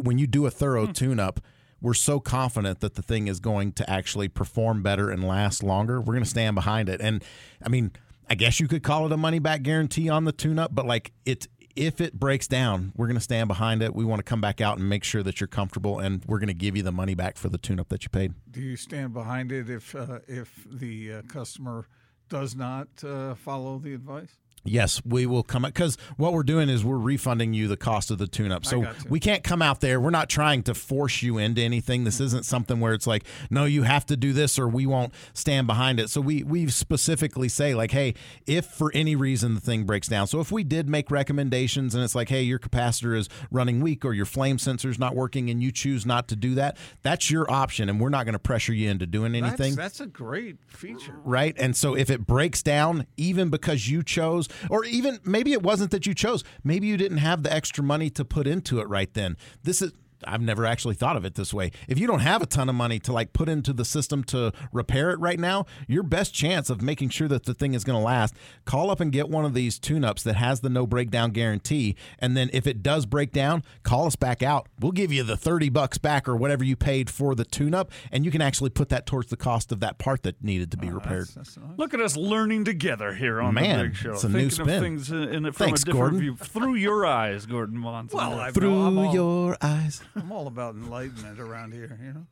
when 0.00 0.18
you 0.18 0.26
do 0.26 0.46
a 0.46 0.50
thorough 0.50 0.86
tune 0.86 1.20
up, 1.20 1.40
we're 1.80 1.94
so 1.94 2.20
confident 2.20 2.80
that 2.80 2.94
the 2.94 3.02
thing 3.02 3.28
is 3.28 3.40
going 3.40 3.72
to 3.72 3.90
actually 3.90 4.28
perform 4.28 4.82
better 4.82 5.10
and 5.10 5.26
last 5.26 5.62
longer. 5.62 6.00
We're 6.00 6.14
going 6.14 6.24
to 6.24 6.30
stand 6.30 6.54
behind 6.54 6.88
it. 6.88 7.00
And 7.00 7.24
I 7.64 7.68
mean, 7.68 7.92
I 8.30 8.34
guess 8.34 8.60
you 8.60 8.68
could 8.68 8.82
call 8.82 9.06
it 9.06 9.12
a 9.12 9.16
money 9.16 9.38
back 9.38 9.62
guarantee 9.62 10.08
on 10.08 10.24
the 10.24 10.32
tune 10.32 10.58
up, 10.58 10.74
but 10.74 10.86
like 10.86 11.12
it. 11.24 11.48
If 11.74 12.02
it 12.02 12.12
breaks 12.12 12.46
down, 12.46 12.92
we're 12.94 13.06
going 13.06 13.16
to 13.16 13.22
stand 13.22 13.48
behind 13.48 13.82
it. 13.82 13.94
We 13.94 14.04
want 14.04 14.18
to 14.18 14.24
come 14.24 14.42
back 14.42 14.60
out 14.60 14.76
and 14.76 14.86
make 14.86 15.04
sure 15.04 15.22
that 15.22 15.40
you're 15.40 15.48
comfortable, 15.48 16.00
and 16.00 16.22
we're 16.26 16.38
going 16.38 16.48
to 16.48 16.52
give 16.54 16.76
you 16.76 16.82
the 16.82 16.92
money 16.92 17.14
back 17.14 17.38
for 17.38 17.48
the 17.48 17.56
tune-up 17.56 17.88
that 17.88 18.02
you 18.02 18.10
paid. 18.10 18.34
Do 18.50 18.60
you 18.60 18.76
stand 18.76 19.14
behind 19.14 19.50
it 19.50 19.70
if 19.70 19.94
uh, 19.94 20.18
if 20.28 20.66
the 20.70 21.14
uh, 21.14 21.22
customer 21.22 21.86
does 22.32 22.56
not 22.56 22.88
uh, 23.04 23.34
follow 23.34 23.78
the 23.78 23.92
advice? 23.92 24.38
Yes, 24.64 25.02
we 25.04 25.26
will 25.26 25.42
come 25.42 25.62
because 25.62 25.98
what 26.16 26.32
we're 26.32 26.42
doing 26.44 26.68
is 26.68 26.84
we're 26.84 26.98
refunding 26.98 27.52
you 27.52 27.66
the 27.66 27.76
cost 27.76 28.10
of 28.10 28.18
the 28.18 28.26
tune-up. 28.28 28.64
So 28.64 28.86
we 29.08 29.18
can't 29.18 29.42
come 29.42 29.60
out 29.60 29.80
there. 29.80 30.00
We're 30.00 30.10
not 30.10 30.28
trying 30.28 30.62
to 30.64 30.74
force 30.74 31.22
you 31.22 31.38
into 31.38 31.60
anything. 31.60 32.04
This 32.04 32.20
isn't 32.20 32.44
something 32.44 32.78
where 32.78 32.94
it's 32.94 33.06
like, 33.06 33.24
no, 33.50 33.64
you 33.64 33.82
have 33.82 34.06
to 34.06 34.16
do 34.16 34.32
this 34.32 34.58
or 34.58 34.68
we 34.68 34.86
won't 34.86 35.12
stand 35.34 35.66
behind 35.66 35.98
it. 35.98 36.10
So 36.10 36.20
we 36.20 36.42
we 36.44 36.68
specifically 36.68 37.48
say 37.48 37.74
like, 37.74 37.90
hey, 37.90 38.14
if 38.46 38.66
for 38.66 38.92
any 38.94 39.16
reason 39.16 39.54
the 39.54 39.60
thing 39.60 39.84
breaks 39.84 40.06
down. 40.06 40.26
So 40.26 40.40
if 40.40 40.52
we 40.52 40.62
did 40.62 40.88
make 40.88 41.10
recommendations 41.10 41.94
and 41.94 42.04
it's 42.04 42.14
like, 42.14 42.28
hey, 42.28 42.42
your 42.42 42.58
capacitor 42.58 43.16
is 43.16 43.28
running 43.50 43.80
weak 43.80 44.04
or 44.04 44.12
your 44.12 44.26
flame 44.26 44.58
sensor's 44.58 44.98
not 44.98 45.16
working 45.16 45.50
and 45.50 45.62
you 45.62 45.72
choose 45.72 46.06
not 46.06 46.28
to 46.28 46.36
do 46.36 46.54
that, 46.54 46.76
that's 47.02 47.30
your 47.30 47.50
option, 47.50 47.88
and 47.88 48.00
we're 48.00 48.08
not 48.10 48.24
going 48.26 48.34
to 48.34 48.38
pressure 48.38 48.72
you 48.72 48.88
into 48.88 49.06
doing 49.06 49.34
anything 49.34 49.74
That's, 49.74 49.98
that's 49.98 50.00
a 50.00 50.06
great 50.06 50.58
feature. 50.68 51.16
right? 51.24 51.54
And 51.58 51.76
so 51.76 51.94
if 51.96 52.10
it 52.10 52.26
breaks 52.26 52.62
down, 52.62 53.06
even 53.16 53.50
because 53.50 53.88
you 53.88 54.02
chose, 54.02 54.48
or 54.70 54.84
even 54.84 55.20
maybe 55.24 55.52
it 55.52 55.62
wasn't 55.62 55.90
that 55.90 56.06
you 56.06 56.14
chose, 56.14 56.44
maybe 56.64 56.86
you 56.86 56.96
didn't 56.96 57.18
have 57.18 57.42
the 57.42 57.52
extra 57.52 57.82
money 57.82 58.10
to 58.10 58.24
put 58.24 58.46
into 58.46 58.80
it 58.80 58.88
right 58.88 59.12
then. 59.14 59.36
This 59.62 59.82
is. 59.82 59.92
I've 60.26 60.40
never 60.40 60.66
actually 60.66 60.94
thought 60.94 61.16
of 61.16 61.24
it 61.24 61.34
this 61.34 61.52
way. 61.52 61.70
If 61.88 61.98
you 61.98 62.06
don't 62.06 62.20
have 62.20 62.42
a 62.42 62.46
ton 62.46 62.68
of 62.68 62.74
money 62.74 62.98
to 63.00 63.12
like 63.12 63.32
put 63.32 63.48
into 63.48 63.72
the 63.72 63.84
system 63.84 64.24
to 64.24 64.52
repair 64.72 65.10
it 65.10 65.20
right 65.20 65.38
now, 65.38 65.66
your 65.88 66.02
best 66.02 66.34
chance 66.34 66.70
of 66.70 66.82
making 66.82 67.10
sure 67.10 67.28
that 67.28 67.44
the 67.44 67.54
thing 67.54 67.74
is 67.74 67.84
going 67.84 67.98
to 67.98 68.04
last, 68.04 68.34
call 68.64 68.90
up 68.90 69.00
and 69.00 69.12
get 69.12 69.28
one 69.28 69.44
of 69.44 69.54
these 69.54 69.78
tune-ups 69.78 70.22
that 70.22 70.36
has 70.36 70.60
the 70.60 70.68
no 70.68 70.86
breakdown 70.86 71.30
guarantee, 71.30 71.96
and 72.18 72.36
then 72.36 72.50
if 72.52 72.66
it 72.66 72.82
does 72.82 73.06
break 73.06 73.32
down, 73.32 73.62
call 73.82 74.06
us 74.06 74.16
back 74.16 74.42
out. 74.42 74.68
We'll 74.80 74.92
give 74.92 75.12
you 75.12 75.22
the 75.22 75.36
30 75.36 75.68
bucks 75.68 75.98
back 75.98 76.28
or 76.28 76.36
whatever 76.36 76.64
you 76.64 76.76
paid 76.76 77.10
for 77.10 77.34
the 77.34 77.44
tune-up, 77.44 77.90
and 78.10 78.24
you 78.24 78.30
can 78.30 78.40
actually 78.40 78.70
put 78.70 78.88
that 78.90 79.06
towards 79.06 79.28
the 79.28 79.36
cost 79.36 79.72
of 79.72 79.80
that 79.80 79.98
part 79.98 80.22
that 80.22 80.42
needed 80.42 80.70
to 80.72 80.76
be 80.76 80.88
oh, 80.88 80.92
repaired. 80.94 81.28
That's 81.34 81.56
nice. 81.56 81.78
Look 81.78 81.94
at 81.94 82.00
us 82.00 82.16
learning 82.16 82.64
together 82.64 83.14
here 83.14 83.40
on 83.40 83.54
Man, 83.54 83.78
the 83.78 83.84
big 83.84 83.96
show. 83.96 84.12
it's 84.12 84.24
a 84.24 84.28
new 84.28 84.48
Thinking 84.50 84.60
of 84.60 84.66
spin. 84.68 84.82
things 84.82 85.10
in, 85.10 85.22
in 85.24 85.46
it 85.46 85.54
from 85.54 85.66
Thanks, 85.66 85.82
a 85.82 85.84
different 85.86 86.00
Gordon. 86.00 86.20
view 86.20 86.36
through 86.36 86.74
your 86.74 87.06
eyes, 87.06 87.46
Gordon 87.46 87.78
Monson. 87.78 88.16
Well, 88.16 88.38
I 88.38 88.50
Through 88.50 88.74
I'm 88.74 88.98
all, 88.98 89.14
your 89.14 89.56
eyes. 89.62 90.02
I'm 90.16 90.30
all 90.32 90.46
about 90.46 90.74
enlightenment 90.74 91.38
around 91.40 91.72
here. 91.72 91.98
You 92.02 92.12
know. 92.12 92.26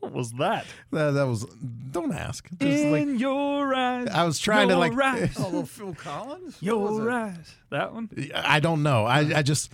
what 0.00 0.12
was 0.12 0.32
that? 0.32 0.66
That, 0.92 1.12
that 1.12 1.26
was. 1.26 1.44
Don't 1.90 2.12
ask. 2.12 2.48
Just 2.60 2.62
in 2.84 2.90
like 3.12 3.20
your 3.20 3.74
eyes. 3.74 4.08
I 4.08 4.24
was 4.24 4.38
trying 4.38 4.68
to, 4.68 4.76
like- 4.76 4.92
eyes, 4.98 5.34
Oh, 5.38 5.44
little 5.44 5.66
Phil 5.66 5.94
Collins. 5.94 6.56
Your 6.60 7.08
it? 7.08 7.12
eyes. 7.12 7.54
That 7.70 7.92
one. 7.92 8.08
I 8.34 8.60
don't 8.60 8.82
know. 8.82 9.04
I, 9.04 9.18
I 9.38 9.42
just 9.42 9.72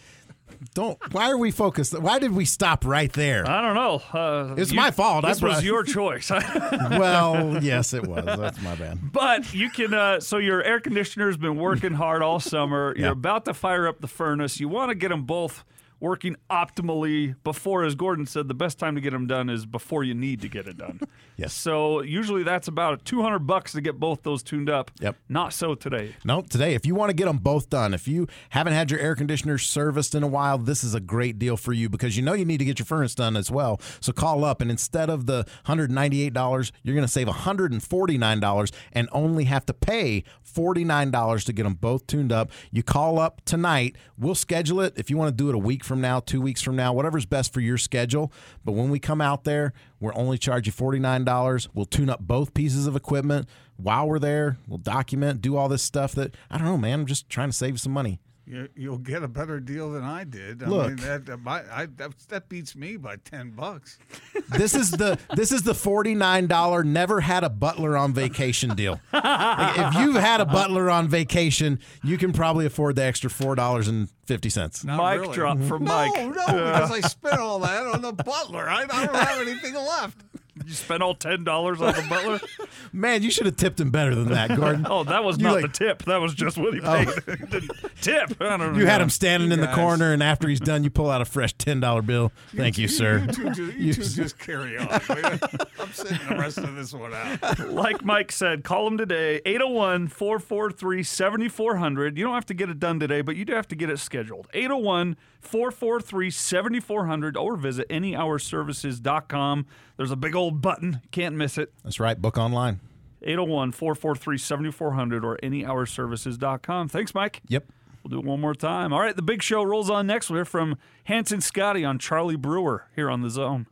don't. 0.74 0.98
Why 1.12 1.30
are 1.30 1.38
we 1.38 1.50
focused? 1.50 1.98
Why 1.98 2.18
did 2.18 2.32
we 2.32 2.44
stop 2.44 2.84
right 2.84 3.12
there? 3.12 3.48
I 3.48 3.60
don't 3.60 3.74
know. 3.74 4.02
Uh, 4.18 4.54
It's 4.56 4.70
you- 4.72 4.76
my 4.76 4.90
fault. 4.90 5.24
I 5.24 5.30
This 5.30 5.42
was 5.42 5.64
your 5.64 5.82
choice. 5.84 6.30
well, 6.90 7.62
yes, 7.62 7.92
it 7.94 8.06
was. 8.06 8.24
That's 8.24 8.60
my 8.62 8.74
bad. 8.74 8.98
But 9.12 9.52
you 9.54 9.70
can. 9.70 9.94
Uh, 9.94 10.20
so 10.20 10.38
your 10.38 10.62
air 10.62 10.80
conditioner's 10.80 11.36
been 11.36 11.56
working 11.56 11.94
hard 11.94 12.22
all 12.22 12.40
summer. 12.40 12.94
You're 12.96 13.06
Yeah. 13.06 13.12
about 13.12 13.44
to 13.46 13.54
fire 13.54 13.86
up 13.86 14.00
the 14.00 14.08
furnace. 14.08 14.60
You 14.60 14.68
want 14.68 14.90
to 14.90 14.94
get 14.94 15.08
them 15.10 15.22
both 15.24 15.64
working 16.04 16.36
optimally 16.50 17.34
before, 17.44 17.82
as 17.82 17.94
Gordon 17.94 18.26
said, 18.26 18.46
the 18.46 18.54
best 18.54 18.78
time 18.78 18.94
to 18.94 19.00
get 19.00 19.12
them 19.12 19.26
done 19.26 19.48
is 19.48 19.64
before 19.64 20.04
you 20.04 20.12
need 20.12 20.42
to 20.42 20.48
get 20.48 20.68
it 20.68 20.76
done. 20.76 21.00
Yes. 21.36 21.52
So 21.52 22.00
usually 22.00 22.44
that's 22.44 22.68
about 22.68 23.04
200 23.04 23.40
bucks 23.40 23.72
to 23.72 23.80
get 23.80 23.98
both 23.98 24.22
those 24.22 24.44
tuned 24.44 24.70
up. 24.70 24.92
Yep. 25.00 25.16
Not 25.28 25.52
so 25.52 25.74
today. 25.74 26.14
No, 26.24 26.42
today, 26.42 26.74
if 26.74 26.86
you 26.86 26.94
want 26.94 27.10
to 27.10 27.12
get 27.12 27.24
them 27.24 27.38
both 27.38 27.68
done, 27.68 27.92
if 27.92 28.06
you 28.06 28.28
haven't 28.50 28.72
had 28.72 28.88
your 28.88 29.00
air 29.00 29.16
conditioner 29.16 29.58
serviced 29.58 30.14
in 30.14 30.22
a 30.22 30.28
while, 30.28 30.58
this 30.58 30.84
is 30.84 30.94
a 30.94 31.00
great 31.00 31.36
deal 31.40 31.56
for 31.56 31.72
you 31.72 31.88
because 31.88 32.16
you 32.16 32.22
know 32.22 32.34
you 32.34 32.44
need 32.44 32.58
to 32.58 32.64
get 32.64 32.78
your 32.78 32.86
furnace 32.86 33.16
done 33.16 33.36
as 33.36 33.50
well. 33.50 33.80
So 34.00 34.12
call 34.12 34.44
up, 34.44 34.60
and 34.60 34.70
instead 34.70 35.10
of 35.10 35.26
the 35.26 35.44
$198, 35.66 36.72
you're 36.84 36.94
going 36.94 37.04
to 37.04 37.12
save 37.12 37.26
$149 37.26 38.72
and 38.92 39.08
only 39.10 39.44
have 39.44 39.66
to 39.66 39.74
pay 39.74 40.22
$49 40.46 41.44
to 41.46 41.52
get 41.52 41.64
them 41.64 41.74
both 41.74 42.06
tuned 42.06 42.30
up. 42.30 42.52
You 42.70 42.84
call 42.84 43.18
up 43.18 43.42
tonight. 43.44 43.96
We'll 44.16 44.36
schedule 44.36 44.80
it 44.80 44.94
if 44.96 45.10
you 45.10 45.16
want 45.16 45.36
to 45.36 45.42
do 45.42 45.48
it 45.48 45.56
a 45.56 45.58
week 45.58 45.82
from 45.82 45.93
now, 46.00 46.20
two 46.20 46.40
weeks 46.40 46.62
from 46.62 46.76
now, 46.76 46.92
whatever's 46.92 47.26
best 47.26 47.52
for 47.52 47.60
your 47.60 47.78
schedule. 47.78 48.32
But 48.64 48.72
when 48.72 48.90
we 48.90 48.98
come 48.98 49.20
out 49.20 49.44
there, 49.44 49.72
we're 50.00 50.14
only 50.14 50.38
charging 50.38 50.72
$49. 50.72 51.68
We'll 51.74 51.84
tune 51.86 52.10
up 52.10 52.20
both 52.20 52.54
pieces 52.54 52.86
of 52.86 52.96
equipment. 52.96 53.48
While 53.76 54.08
we're 54.08 54.18
there, 54.18 54.58
we'll 54.68 54.78
document, 54.78 55.40
do 55.40 55.56
all 55.56 55.68
this 55.68 55.82
stuff 55.82 56.14
that, 56.14 56.36
I 56.50 56.58
don't 56.58 56.66
know, 56.66 56.78
man, 56.78 57.00
I'm 57.00 57.06
just 57.06 57.28
trying 57.28 57.48
to 57.48 57.56
save 57.56 57.80
some 57.80 57.92
money. 57.92 58.20
You, 58.46 58.68
you'll 58.76 58.98
get 58.98 59.22
a 59.22 59.28
better 59.28 59.58
deal 59.58 59.90
than 59.92 60.04
I 60.04 60.24
did. 60.24 60.62
I 60.62 60.66
Look. 60.66 60.88
mean, 60.88 60.96
that, 60.96 61.24
that, 61.26 61.38
my, 61.38 61.62
I, 61.72 61.86
that, 61.96 62.12
that 62.28 62.48
beats 62.50 62.76
me 62.76 62.96
by 62.96 63.16
ten 63.16 63.50
bucks. 63.50 63.98
This 64.50 64.74
is 64.74 64.90
the 64.90 65.18
this 65.34 65.50
is 65.50 65.62
the 65.62 65.74
forty 65.74 66.14
nine 66.14 66.46
dollar 66.46 66.84
never 66.84 67.20
had 67.20 67.44
a 67.44 67.48
butler 67.48 67.96
on 67.96 68.12
vacation 68.12 68.74
deal. 68.74 69.00
Like, 69.12 69.78
if 69.78 69.94
you've 70.00 70.16
had 70.16 70.40
a 70.40 70.44
butler 70.44 70.90
on 70.90 71.08
vacation, 71.08 71.80
you 72.02 72.18
can 72.18 72.32
probably 72.32 72.66
afford 72.66 72.96
the 72.96 73.04
extra 73.04 73.30
four 73.30 73.54
dollars 73.54 73.88
and 73.88 74.08
fifty 74.26 74.50
cents. 74.50 74.84
Not 74.84 74.98
Mic 74.98 75.22
really. 75.22 75.34
drop 75.34 75.58
from 75.60 75.84
no, 75.84 75.92
Mike. 75.92 76.14
No, 76.14 76.30
because 76.32 76.90
I 76.90 77.00
spent 77.00 77.38
all 77.38 77.58
that 77.60 77.86
on 77.86 78.02
the 78.02 78.12
butler. 78.12 78.68
I, 78.68 78.82
I 78.82 79.06
don't 79.06 79.16
have 79.16 79.40
anything 79.40 79.74
left. 79.74 80.18
You 80.66 80.72
spent 80.72 81.02
all 81.02 81.14
$10 81.16 81.46
on 81.48 81.76
the 81.76 82.06
butler? 82.08 82.40
Man, 82.92 83.22
you 83.22 83.30
should 83.30 83.46
have 83.46 83.56
tipped 83.56 83.80
him 83.80 83.90
better 83.90 84.14
than 84.14 84.28
that, 84.30 84.56
Gordon. 84.56 84.86
Oh, 84.90 85.02
that 85.04 85.24
was 85.24 85.36
You 85.38 85.44
not 85.44 85.54
like- 85.54 85.62
the 85.62 85.68
tip. 85.68 86.04
That 86.04 86.18
was 86.18 86.32
just 86.32 86.56
what 86.56 86.74
he 86.74 86.80
oh. 86.80 87.04
paid. 87.04 87.08
He 87.38 87.46
didn't 87.46 87.72
tip. 88.00 88.40
I 88.40 88.56
don't 88.56 88.72
know. 88.72 88.78
You 88.78 88.86
had 88.86 89.00
him 89.00 89.10
standing 89.10 89.50
in 89.50 89.60
the 89.60 89.66
guys. 89.66 89.74
corner, 89.74 90.12
and 90.12 90.22
after 90.22 90.48
he's 90.48 90.60
done, 90.60 90.84
you 90.84 90.90
pull 90.90 91.10
out 91.10 91.20
a 91.20 91.24
fresh 91.24 91.52
ten 91.54 91.80
dollar 91.80 92.02
bill. 92.02 92.30
Thank 92.54 92.78
you, 92.78 92.86
sir. 92.86 93.18
You 93.18 93.32
two, 93.32 93.50
ju- 93.50 93.72
you 93.76 93.94
two 93.94 94.04
just 94.04 94.38
carry 94.38 94.78
on. 94.78 94.86
I'm 94.90 95.92
sitting 95.92 96.28
the 96.28 96.36
rest 96.38 96.58
of 96.58 96.74
this 96.76 96.92
one 96.92 97.12
out. 97.14 97.58
like 97.70 98.04
Mike 98.04 98.30
said, 98.30 98.62
call 98.62 98.86
him 98.86 98.96
today, 98.96 99.40
801 99.44 100.08
443 100.08 101.02
7400. 101.02 102.16
You 102.16 102.24
don't 102.24 102.34
have 102.34 102.46
to 102.46 102.54
get 102.54 102.70
it 102.70 102.78
done 102.78 103.00
today, 103.00 103.22
but 103.22 103.34
you 103.36 103.44
do 103.44 103.54
have 103.54 103.68
to 103.68 103.76
get 103.76 103.90
it 103.90 103.98
scheduled. 103.98 104.46
801 104.54 105.16
443 105.40 106.30
7400 106.30 107.36
or 107.36 107.56
visit 107.56 107.88
anyhourservices.com. 107.88 109.66
There's 109.96 110.10
a 110.10 110.16
big 110.16 110.34
old 110.34 110.43
button. 110.50 111.00
Can't 111.10 111.34
miss 111.34 111.58
it. 111.58 111.72
That's 111.82 112.00
right. 112.00 112.20
Book 112.20 112.38
online. 112.38 112.80
801 113.22 113.72
443 113.72 114.38
7400 114.38 115.24
or 115.24 115.38
anyhourservices.com. 115.42 116.88
Thanks, 116.88 117.14
Mike. 117.14 117.40
Yep. 117.48 117.64
We'll 118.02 118.10
do 118.10 118.18
it 118.18 118.24
one 118.30 118.40
more 118.40 118.54
time. 118.54 118.92
All 118.92 119.00
right, 119.00 119.16
the 119.16 119.22
big 119.22 119.42
show 119.42 119.62
rolls 119.62 119.88
on 119.88 120.06
next. 120.06 120.28
Hear 120.28 120.44
from 120.44 120.76
Hanson 121.04 121.40
Scotty 121.40 121.84
on 121.86 121.98
Charlie 121.98 122.36
Brewer 122.36 122.86
here 122.94 123.10
on 123.10 123.22
the 123.22 123.30
zone. 123.30 123.66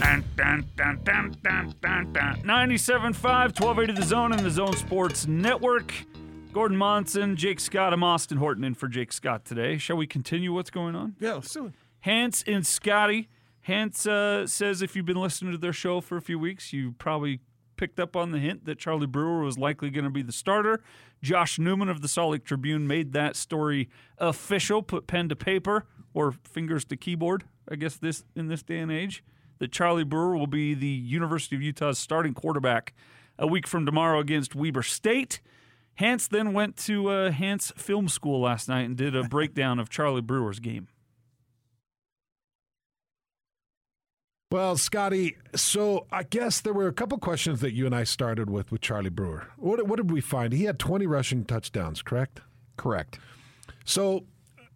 Dun, 0.00 0.24
dun, 0.36 0.64
dun, 0.76 1.00
dun, 1.02 1.36
dun, 1.42 1.74
dun, 1.80 2.12
dun. 2.12 2.42
97.5, 2.44 3.14
1280 3.22 3.92
The 3.94 4.02
Zone 4.06 4.32
and 4.32 4.42
the 4.44 4.50
Zone 4.50 4.74
Sports 4.74 5.26
Network. 5.26 5.94
Gordon 6.54 6.76
Monson, 6.76 7.34
Jake 7.34 7.58
Scott. 7.58 7.92
I'm 7.92 8.04
Austin 8.04 8.38
Horton 8.38 8.62
in 8.62 8.74
for 8.74 8.86
Jake 8.86 9.12
Scott 9.12 9.44
today. 9.44 9.76
Shall 9.76 9.96
we 9.96 10.06
continue 10.06 10.52
what's 10.52 10.70
going 10.70 10.94
on? 10.94 11.16
Yeah, 11.18 11.40
so 11.40 11.72
Hans 12.02 12.44
and 12.46 12.64
Scotty. 12.64 13.28
Hans 13.62 14.06
uh, 14.06 14.46
says 14.46 14.80
if 14.80 14.94
you've 14.94 15.04
been 15.04 15.20
listening 15.20 15.50
to 15.50 15.58
their 15.58 15.72
show 15.72 16.00
for 16.00 16.16
a 16.16 16.22
few 16.22 16.38
weeks, 16.38 16.72
you 16.72 16.92
probably 16.92 17.40
picked 17.76 17.98
up 17.98 18.14
on 18.14 18.30
the 18.30 18.38
hint 18.38 18.66
that 18.66 18.78
Charlie 18.78 19.08
Brewer 19.08 19.42
was 19.42 19.58
likely 19.58 19.90
going 19.90 20.04
to 20.04 20.10
be 20.10 20.22
the 20.22 20.30
starter. 20.30 20.80
Josh 21.20 21.58
Newman 21.58 21.88
of 21.88 22.02
the 22.02 22.08
Salt 22.08 22.30
Lake 22.30 22.44
Tribune 22.44 22.86
made 22.86 23.14
that 23.14 23.34
story 23.34 23.88
official, 24.18 24.80
put 24.80 25.08
pen 25.08 25.28
to 25.30 25.34
paper 25.34 25.86
or 26.12 26.30
fingers 26.44 26.84
to 26.84 26.96
keyboard, 26.96 27.42
I 27.68 27.74
guess 27.74 27.96
this 27.96 28.22
in 28.36 28.46
this 28.46 28.62
day 28.62 28.78
and 28.78 28.92
age, 28.92 29.24
that 29.58 29.72
Charlie 29.72 30.04
Brewer 30.04 30.36
will 30.36 30.46
be 30.46 30.72
the 30.74 30.86
University 30.86 31.56
of 31.56 31.62
Utah's 31.62 31.98
starting 31.98 32.32
quarterback 32.32 32.94
a 33.40 33.46
week 33.48 33.66
from 33.66 33.84
tomorrow 33.84 34.20
against 34.20 34.54
Weber 34.54 34.84
State. 34.84 35.40
Hans 35.96 36.28
then 36.28 36.52
went 36.52 36.76
to 36.78 37.08
uh, 37.08 37.30
Hans 37.30 37.72
Film 37.76 38.08
School 38.08 38.40
last 38.40 38.68
night 38.68 38.82
and 38.82 38.96
did 38.96 39.14
a 39.14 39.24
breakdown 39.24 39.78
of 39.78 39.88
Charlie 39.88 40.20
Brewer's 40.20 40.58
game. 40.58 40.88
Well, 44.50 44.76
Scotty, 44.76 45.36
so 45.56 46.06
I 46.12 46.22
guess 46.22 46.60
there 46.60 46.72
were 46.72 46.86
a 46.86 46.92
couple 46.92 47.18
questions 47.18 47.60
that 47.60 47.72
you 47.72 47.86
and 47.86 47.94
I 47.94 48.04
started 48.04 48.48
with 48.48 48.70
with 48.70 48.80
Charlie 48.80 49.10
Brewer. 49.10 49.48
What, 49.56 49.84
what 49.88 49.96
did 49.96 50.12
we 50.12 50.20
find? 50.20 50.52
He 50.52 50.62
had 50.64 50.78
20 50.78 51.06
rushing 51.06 51.44
touchdowns, 51.44 52.02
correct? 52.02 52.40
Correct. 52.76 53.18
So, 53.84 54.26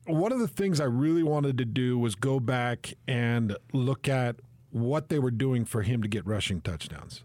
one 0.04 0.32
of 0.32 0.40
the 0.40 0.48
things 0.48 0.80
I 0.80 0.84
really 0.84 1.22
wanted 1.22 1.58
to 1.58 1.64
do 1.64 1.96
was 1.96 2.16
go 2.16 2.40
back 2.40 2.92
and 3.06 3.56
look 3.72 4.08
at 4.08 4.36
what 4.70 5.10
they 5.10 5.18
were 5.20 5.30
doing 5.30 5.64
for 5.64 5.82
him 5.82 6.02
to 6.02 6.08
get 6.08 6.26
rushing 6.26 6.60
touchdowns. 6.60 7.22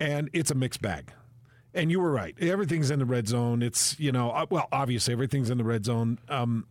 And 0.00 0.30
it's 0.32 0.50
a 0.50 0.54
mixed 0.54 0.80
bag. 0.80 1.12
And 1.74 1.90
you 1.90 2.00
were 2.00 2.10
right. 2.10 2.34
Everything's 2.40 2.90
in 2.90 2.98
the 2.98 3.04
red 3.04 3.28
zone. 3.28 3.62
It's, 3.62 3.98
you 4.00 4.10
know, 4.10 4.30
uh, 4.30 4.46
well, 4.50 4.68
obviously 4.72 5.12
everything's 5.12 5.50
in 5.50 5.58
the 5.58 5.64
red 5.64 5.84
zone. 5.84 6.18
Um, 6.28 6.66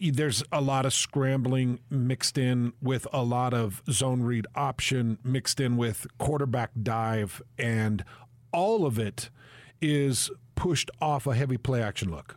there's 0.00 0.42
a 0.52 0.60
lot 0.60 0.86
of 0.86 0.92
scrambling 0.92 1.80
mixed 1.88 2.38
in 2.38 2.72
with 2.82 3.06
a 3.12 3.22
lot 3.22 3.54
of 3.54 3.82
zone 3.90 4.22
read 4.22 4.46
option 4.54 5.18
mixed 5.24 5.60
in 5.60 5.76
with 5.76 6.06
quarterback 6.18 6.70
dive, 6.82 7.42
and 7.58 8.04
all 8.52 8.84
of 8.84 8.98
it 8.98 9.30
is 9.80 10.30
pushed 10.54 10.90
off 11.00 11.26
a 11.26 11.34
heavy 11.34 11.56
play 11.56 11.82
action 11.82 12.10
look. 12.10 12.36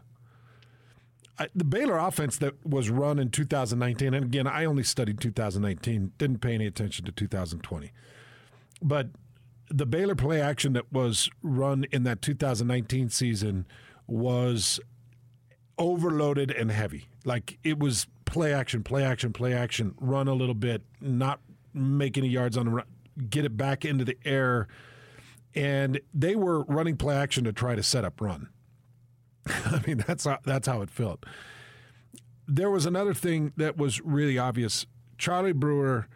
I, 1.38 1.48
the 1.54 1.64
Baylor 1.64 1.98
offense 1.98 2.38
that 2.38 2.66
was 2.66 2.90
run 2.90 3.20
in 3.20 3.30
2019, 3.30 4.14
and 4.14 4.26
again, 4.26 4.48
I 4.48 4.66
only 4.66 4.84
studied 4.84 5.20
2019, 5.20 6.14
didn't 6.18 6.40
pay 6.40 6.54
any 6.54 6.68
attention 6.68 7.06
to 7.06 7.12
2020. 7.12 7.92
But 8.82 9.08
the 9.70 9.86
Baylor 9.86 10.16
play 10.16 10.42
action 10.42 10.74
that 10.74 10.92
was 10.92 11.30
run 11.42 11.86
in 11.92 12.04
that 12.04 12.22
2019 12.22 13.10
season 13.10 13.66
was 14.08 14.80
overloaded 15.78 16.52
and 16.52 16.72
heavy. 16.72 17.08
Like 17.26 17.60
it 17.64 17.80
was 17.80 18.08
play 18.26 18.54
action, 18.54 18.84
play 18.84 19.04
action, 19.04 19.34
play 19.34 19.54
action, 19.54 19.96
run 20.00 20.28
a 20.28 20.34
little 20.34 20.56
bit, 20.56 20.82
not 21.02 21.40
make 21.74 22.18
any 22.18 22.28
yards 22.28 22.58
on 22.58 22.66
the 22.66 22.72
run, 22.72 22.86
get 23.30 23.46
it 23.46 23.58
back 23.58 23.86
into 23.86 24.06
the 24.06 24.18
air. 24.26 24.68
And 25.56 26.00
they 26.14 26.36
were 26.36 26.64
running 26.64 26.98
play 26.98 27.16
action 27.16 27.44
to 27.44 27.54
try 27.54 27.76
to 27.76 27.84
set 27.84 28.04
up 28.04 28.20
run. 28.22 28.50
I 29.48 29.82
mean, 29.86 30.04
that's 30.06 30.26
how, 30.26 30.40
that's 30.44 30.68
how 30.68 30.82
it 30.82 30.90
felt. 30.90 31.26
There 32.48 32.70
was 32.70 32.86
another 32.86 33.14
thing 33.14 33.54
that 33.58 33.78
was 33.78 34.02
really 34.02 34.38
obvious. 34.38 34.86
Charlie 35.18 35.54
Brewer, 35.54 36.08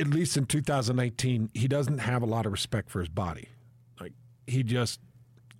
at- 0.00 0.08
least 0.08 0.36
in 0.36 0.46
2019, 0.46 1.50
he 1.54 1.68
doesn't 1.68 1.98
have 1.98 2.22
a 2.22 2.26
lot 2.26 2.46
of 2.46 2.52
respect 2.52 2.90
for 2.90 3.00
his 3.00 3.08
body. 3.08 3.48
Like 4.00 4.12
he 4.46 4.62
just 4.62 5.00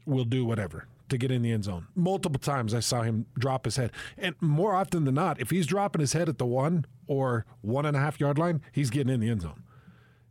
will 0.07 0.25
do 0.25 0.45
whatever 0.45 0.87
to 1.09 1.19
get 1.19 1.31
in 1.31 1.43
the 1.43 1.53
end 1.53 1.65
zone. 1.65 1.87
Multiple 1.95 2.41
times 2.41 2.75
I 2.75 2.81
saw 2.81 3.03
him 3.03 3.27
drop 3.39 3.65
his 3.65 3.77
head, 3.77 3.93
and 4.17 4.35
more 4.41 4.75
often 4.75 5.05
than 5.05 5.15
not, 5.15 5.41
if 5.41 5.51
he's 5.51 5.67
dropping 5.67 6.01
his 6.01 6.13
head 6.13 6.29
at 6.29 6.39
the 6.39 6.47
one 6.47 6.87
or 7.07 7.45
one 7.61 7.87
and 7.87 7.97
a 7.97 8.01
half 8.01 8.21
yard 8.21 8.39
line, 8.39 8.61
he's 8.73 8.91
getting 8.91 9.13
in 9.13 9.21
the 9.21 9.29
end 9.29 9.43
zone. 9.43 9.63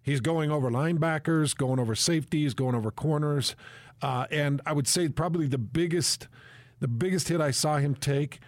He's 0.02 0.20
going 0.20 0.52
over 0.52 0.70
linebackers, 0.70 1.56
going 1.56 1.80
over 1.80 1.96
safeties, 1.96 2.54
going 2.54 2.76
over 2.76 2.92
corners, 2.92 3.56
uh, 4.02 4.26
and 4.32 4.62
I 4.66 4.74
would 4.74 4.88
say 4.88 5.08
probably 5.08 5.48
the 5.48 5.58
biggest, 5.58 6.28
the 6.80 6.88
biggest 6.90 7.30
hit 7.30 7.40
I 7.40 7.52
saw 7.52 7.78
him 7.78 7.96
take 7.96 8.40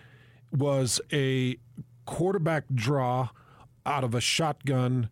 was 0.52 1.00
a 1.14 1.58
quarterback 2.06 2.66
draw 2.74 3.30
out 3.86 4.04
of 4.04 4.16
a 4.16 4.22
shotgun 4.22 5.10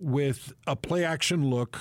with 0.00 0.52
a 0.66 0.74
play 0.74 1.04
action 1.04 1.48
look 1.48 1.78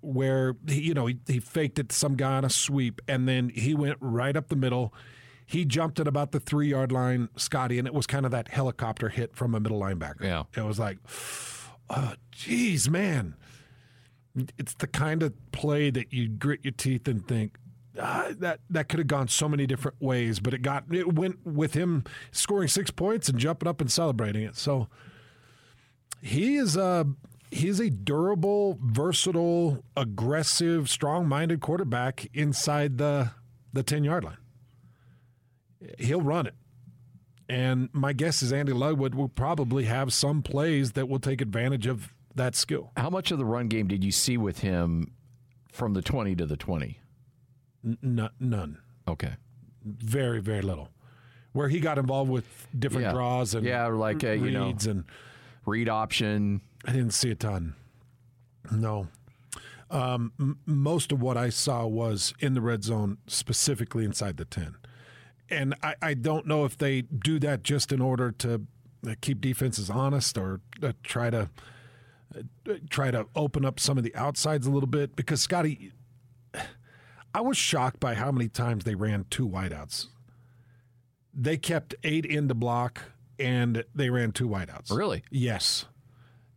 where 0.00 0.56
he, 0.68 0.82
you 0.82 0.94
know 0.94 1.06
he, 1.06 1.18
he 1.26 1.40
faked 1.40 1.78
it 1.78 1.88
to 1.88 1.96
some 1.96 2.16
guy 2.16 2.36
on 2.36 2.44
a 2.44 2.50
sweep 2.50 3.00
and 3.08 3.28
then 3.28 3.48
he 3.50 3.74
went 3.74 3.98
right 4.00 4.36
up 4.36 4.48
the 4.48 4.56
middle. 4.56 4.94
He 5.46 5.64
jumped 5.64 6.00
at 6.00 6.08
about 6.08 6.32
the 6.32 6.40
three 6.40 6.68
yard 6.68 6.92
line, 6.92 7.28
Scotty, 7.36 7.78
and 7.78 7.86
it 7.86 7.94
was 7.94 8.06
kind 8.06 8.24
of 8.24 8.32
that 8.32 8.48
helicopter 8.48 9.08
hit 9.08 9.34
from 9.34 9.54
a 9.54 9.60
middle 9.60 9.80
linebacker. 9.80 10.22
Yeah. 10.22 10.44
it 10.56 10.64
was 10.64 10.78
like, 10.78 10.98
oh, 11.90 12.14
geez, 12.30 12.88
man. 12.88 13.34
It's 14.56 14.74
the 14.74 14.86
kind 14.86 15.22
of 15.22 15.34
play 15.52 15.90
that 15.90 16.12
you 16.12 16.28
grit 16.28 16.60
your 16.62 16.72
teeth 16.72 17.06
and 17.06 17.26
think 17.26 17.58
ah, 18.00 18.28
that 18.38 18.60
that 18.70 18.88
could 18.88 18.98
have 18.98 19.08
gone 19.08 19.28
so 19.28 19.48
many 19.48 19.66
different 19.66 20.00
ways, 20.00 20.40
but 20.40 20.54
it 20.54 20.62
got 20.62 20.84
it 20.92 21.12
went 21.12 21.44
with 21.44 21.74
him 21.74 22.04
scoring 22.30 22.68
six 22.68 22.90
points 22.90 23.28
and 23.28 23.38
jumping 23.38 23.68
up 23.68 23.80
and 23.80 23.90
celebrating 23.90 24.42
it. 24.42 24.56
So 24.56 24.88
he 26.22 26.56
is 26.56 26.76
uh 26.76 27.04
he's 27.52 27.78
a 27.80 27.90
durable, 27.90 28.78
versatile, 28.82 29.84
aggressive, 29.96 30.88
strong-minded 30.88 31.60
quarterback 31.60 32.28
inside 32.34 32.98
the 32.98 33.30
the 33.72 33.82
10-yard 33.84 34.24
line. 34.24 34.36
He'll 35.98 36.20
run 36.20 36.46
it. 36.46 36.54
And 37.48 37.88
my 37.92 38.12
guess 38.12 38.42
is 38.42 38.52
Andy 38.52 38.72
Ludwig 38.72 39.14
will 39.14 39.28
probably 39.28 39.84
have 39.84 40.12
some 40.12 40.42
plays 40.42 40.92
that 40.92 41.08
will 41.08 41.18
take 41.18 41.40
advantage 41.40 41.86
of 41.86 42.12
that 42.34 42.54
skill. 42.54 42.92
How 42.96 43.10
much 43.10 43.30
of 43.30 43.38
the 43.38 43.44
run 43.44 43.68
game 43.68 43.88
did 43.88 44.04
you 44.04 44.12
see 44.12 44.36
with 44.36 44.60
him 44.60 45.12
from 45.70 45.92
the 45.94 46.02
20 46.02 46.34
to 46.36 46.46
the 46.46 46.56
20? 46.56 46.98
N- 47.84 48.28
none. 48.38 48.78
Okay. 49.08 49.34
Very, 49.84 50.40
very 50.40 50.62
little. 50.62 50.88
Where 51.52 51.68
he 51.68 51.80
got 51.80 51.98
involved 51.98 52.30
with 52.30 52.46
different 52.78 53.06
Yeah. 53.06 53.12
draws 53.12 53.54
and 53.54 53.66
Yeah, 53.66 53.86
like, 53.86 54.22
uh, 54.24 54.30
you 54.30 54.50
know, 54.50 54.72
and 54.86 55.04
Read 55.66 55.88
option. 55.88 56.60
I 56.84 56.92
didn't 56.92 57.12
see 57.12 57.30
a 57.30 57.34
ton. 57.34 57.74
No. 58.70 59.08
Um, 59.90 60.32
m- 60.40 60.58
most 60.66 61.12
of 61.12 61.20
what 61.20 61.36
I 61.36 61.50
saw 61.50 61.86
was 61.86 62.32
in 62.40 62.54
the 62.54 62.60
red 62.60 62.82
zone, 62.82 63.18
specifically 63.26 64.04
inside 64.04 64.36
the 64.36 64.44
10. 64.44 64.76
And 65.50 65.74
I, 65.82 65.94
I 66.00 66.14
don't 66.14 66.46
know 66.46 66.64
if 66.64 66.78
they 66.78 67.02
do 67.02 67.38
that 67.40 67.62
just 67.62 67.92
in 67.92 68.00
order 68.00 68.32
to 68.32 68.62
uh, 69.06 69.14
keep 69.20 69.40
defenses 69.40 69.90
honest 69.90 70.38
or 70.38 70.60
uh, 70.82 70.92
try 71.02 71.28
to 71.30 71.50
uh, 72.34 72.72
try 72.88 73.10
to 73.10 73.26
open 73.36 73.64
up 73.64 73.78
some 73.78 73.98
of 73.98 74.04
the 74.04 74.14
outsides 74.14 74.66
a 74.66 74.70
little 74.70 74.86
bit 74.88 75.14
because 75.14 75.42
Scotty 75.42 75.92
I 77.34 77.40
was 77.40 77.56
shocked 77.56 77.98
by 78.00 78.14
how 78.14 78.30
many 78.30 78.48
times 78.48 78.84
they 78.84 78.94
ran 78.94 79.24
two 79.30 79.48
wideouts. 79.48 80.06
They 81.34 81.56
kept 81.56 81.94
eight 82.04 82.26
into 82.26 82.54
block 82.54 83.02
and 83.38 83.84
they 83.94 84.10
ran 84.10 84.32
two 84.32 84.48
wideouts. 84.48 84.90
Really? 84.94 85.22
Yes. 85.30 85.86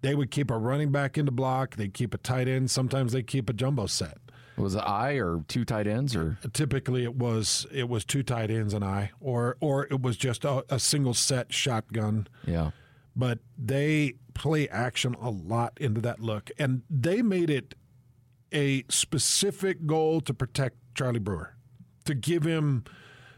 They 0.05 0.13
would 0.13 0.29
keep 0.29 0.51
a 0.51 0.57
running 0.57 0.91
back 0.91 1.17
into 1.17 1.31
block. 1.31 1.77
They'd 1.77 1.95
keep 1.95 2.13
a 2.13 2.19
tight 2.19 2.47
end. 2.47 2.69
Sometimes 2.69 3.11
they 3.11 3.23
keep 3.23 3.49
a 3.49 3.53
jumbo 3.53 3.87
set. 3.87 4.19
Was 4.55 4.75
it 4.75 4.83
I 4.85 5.13
or 5.13 5.43
two 5.47 5.65
tight 5.65 5.87
ends 5.87 6.15
or 6.15 6.37
Typically, 6.53 7.03
it 7.03 7.15
was 7.15 7.65
it 7.71 7.89
was 7.89 8.05
two 8.05 8.21
tight 8.21 8.51
ends 8.51 8.75
and 8.75 8.85
I, 8.85 9.09
or 9.19 9.57
or 9.59 9.87
it 9.87 10.03
was 10.03 10.15
just 10.15 10.45
a, 10.45 10.63
a 10.69 10.79
single 10.79 11.15
set 11.15 11.51
shotgun. 11.51 12.27
yeah? 12.45 12.69
But 13.15 13.39
they 13.57 14.13
play 14.35 14.69
action 14.69 15.15
a 15.19 15.31
lot 15.31 15.75
into 15.81 16.01
that 16.01 16.19
look, 16.19 16.51
and 16.59 16.83
they 16.87 17.23
made 17.23 17.49
it 17.49 17.73
a 18.53 18.83
specific 18.89 19.87
goal 19.87 20.21
to 20.21 20.35
protect 20.35 20.77
Charlie 20.93 21.17
Brewer, 21.17 21.55
to 22.03 22.13
give 22.13 22.43
him 22.43 22.83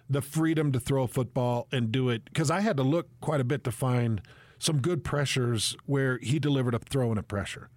the 0.09 0.21
freedom 0.21 0.73
to 0.73 0.81
throw 0.81 1.03
a 1.03 1.07
football 1.07 1.69
and 1.71 1.93
do 1.93 2.09
it. 2.09 2.25
Because 2.25 2.51
I 2.51 2.59
had 2.59 2.75
to 2.75 2.83
look 2.83 3.07
quite 3.21 3.39
a 3.39 3.45
bit 3.45 3.63
to 3.63 3.71
find 3.71 4.21
some 4.59 4.81
good 4.81 5.03
pressures 5.03 5.75
where 5.85 6.17
he 6.19 6.39
delivered 6.39 6.73
a 6.73 6.79
throw 6.79 7.09
and 7.09 7.19
a 7.19 7.23
pressure. 7.23 7.69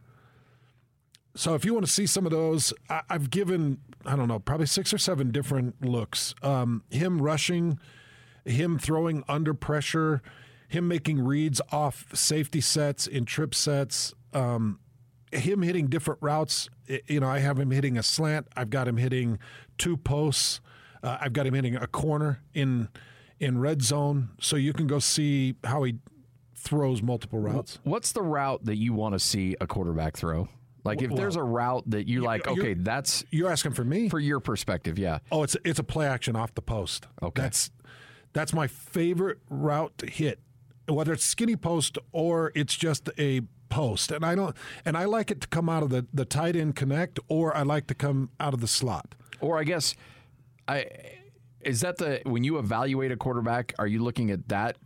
So 1.35 1.55
if 1.55 1.65
you 1.65 1.75
want 1.75 1.87
to 1.87 1.93
see 1.93 2.07
some 2.07 2.27
of 2.27 2.33
those, 2.33 2.73
I, 2.89 3.03
I've 3.09 3.31
given 3.31 3.79
I 4.05 4.17
don't 4.17 4.29
know 4.29 4.39
probably 4.39 4.67
six 4.67 4.93
or 4.95 4.99
seven 4.99 5.31
different 5.31 5.85
looks. 5.85 6.35
Um, 6.43 6.85
him 6.91 7.21
rushing, 7.21 7.79
him 8.45 8.79
throwing 8.79 9.25
under 9.29 9.55
pressure, 9.55 10.23
him 10.69 10.89
making 10.89 11.25
reads 11.25 11.61
off 11.71 12.07
safety 12.15 12.61
sets 12.61 13.07
in 13.07 13.25
trip 13.25 13.55
sets. 13.55 14.15
Um, 14.33 14.81
him 15.33 15.63
hitting 15.63 15.89
different 15.89 16.21
routes. 16.23 16.69
You 17.07 17.21
know, 17.21 17.29
I 17.29 17.39
have 17.39 17.59
him 17.59 17.71
hitting 17.71 17.97
a 17.97 18.03
slant. 18.03 18.49
I've 18.57 18.71
got 18.71 18.89
him 18.89 18.97
hitting 18.97 19.39
two 19.79 19.97
posts. 19.97 20.61
Uh, 21.03 21.19
I've 21.21 21.33
got 21.33 21.47
him 21.47 21.55
hitting 21.55 21.77
a 21.77 21.87
corner 21.87 22.43
in 22.55 22.89
in 23.39 23.59
red 23.59 23.83
zone. 23.83 24.31
So 24.41 24.57
you 24.57 24.73
can 24.73 24.87
go 24.87 24.99
see 24.99 25.55
how 25.65 25.83
he 25.85 25.97
throws 26.61 27.03
multiple 27.03 27.39
routes. 27.39 27.79
What's 27.85 28.13
the 28.13 28.23
route 28.23 28.65
that 28.65 28.77
you 28.77 28.93
want 28.93 29.15
to 29.15 29.19
see 29.19 29.57
a 29.61 29.67
quarterback 29.67 30.17
throw? 30.17 30.49
Like 30.85 31.03
if 31.03 31.15
there's 31.15 31.37
a 31.37 31.43
route 31.43 31.85
that 31.91 32.09
you're 32.09 32.23
like, 32.23 32.47
okay, 32.47 32.75
that's 32.75 33.25
You're 33.31 33.51
asking 33.51 33.73
for 33.73 33.85
me? 33.85 34.09
for 34.09 34.19
your 34.19 34.41
perspective, 34.41 34.99
yeah. 34.99 35.19
Oh, 35.31 35.43
it's 35.43 35.57
it's 35.65 35.79
a 35.79 35.85
play 35.85 36.07
action 36.07 36.37
off 36.37 36.55
the 36.55 36.63
post. 36.63 37.07
Okay. 37.23 37.43
That's 37.43 37.71
that's 38.33 38.53
my 38.53 38.67
favorite 38.67 39.39
route 39.49 39.97
to 39.99 40.07
hit. 40.07 40.41
Whether 40.89 41.13
it's 41.13 41.25
skinny 41.25 41.57
post 41.57 41.99
or 42.13 42.53
it's 42.55 42.75
just 42.77 43.11
a 43.19 43.43
post. 43.69 44.11
And 44.11 44.25
I 44.25 44.35
don't 44.35 44.57
and 44.85 44.97
I 44.97 45.05
like 45.05 45.31
it 45.31 45.41
to 45.43 45.49
come 45.49 45.69
out 45.69 45.83
of 45.83 45.91
the, 45.91 46.07
the 46.13 46.25
tight 46.25 46.57
end 46.57 46.77
connect 46.77 47.21
or 47.29 47.57
I 47.57 47.63
like 47.63 47.87
to 47.89 47.95
come 47.95 48.31
out 48.39 48.55
of 48.55 48.61
the 48.61 48.69
slot. 48.69 49.15
Or 49.41 49.59
I 49.59 49.65
guess 49.65 49.95
I 50.67 50.87
is 51.61 51.83
that 51.83 51.99
the 51.99 52.23
when 52.25 52.43
you 52.45 52.59
evaluate 52.59 53.13
a 53.13 53.17
quarterback, 53.17 53.75
are 53.79 53.87
you 53.87 54.03
looking 54.03 54.31
at 54.31 54.49
that 54.49 54.77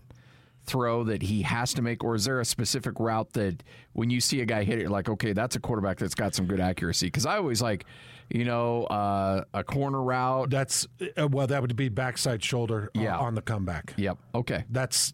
throw 0.66 1.05
that 1.05 1.22
he 1.22 1.42
has 1.42 1.74
to 1.74 1.83
make, 1.83 2.03
or 2.05 2.14
is 2.14 2.24
there 2.24 2.40
a 2.40 2.44
specific 2.44 2.98
route 2.98 3.33
that 3.35 3.62
when 3.92 4.11
you 4.11 4.20
see 4.20 4.40
a 4.40 4.46
guy 4.46 4.64
hit 4.64 4.79
it, 4.79 4.83
you're 4.83 4.90
like, 4.90 5.09
okay, 5.09 5.33
that's 5.33 5.57
a 5.57 5.61
quarterback 5.61 5.98
that's 5.98 6.14
got 6.14 6.35
some 6.35 6.46
good 6.46 6.61
accuracy? 6.61 7.07
Because 7.07 7.27
I 7.27 7.37
always 7.37 7.61
like, 7.62 7.85
you 8.31 8.44
know, 8.44 8.85
uh, 8.85 9.44
a 9.53 9.62
corner 9.62 10.03
route. 10.03 10.48
That's 10.50 10.87
uh, 11.16 11.29
well 11.29 11.46
that 11.46 11.61
would 11.61 11.77
be 11.77 11.88
backside 11.90 12.42
shoulder 12.42 12.90
uh, 12.96 13.00
Yeah. 13.00 13.18
on 13.18 13.35
the 13.35 13.42
comeback. 13.42 13.92
Yep. 13.96 14.18
Okay. 14.35 14.64
That's 14.70 15.12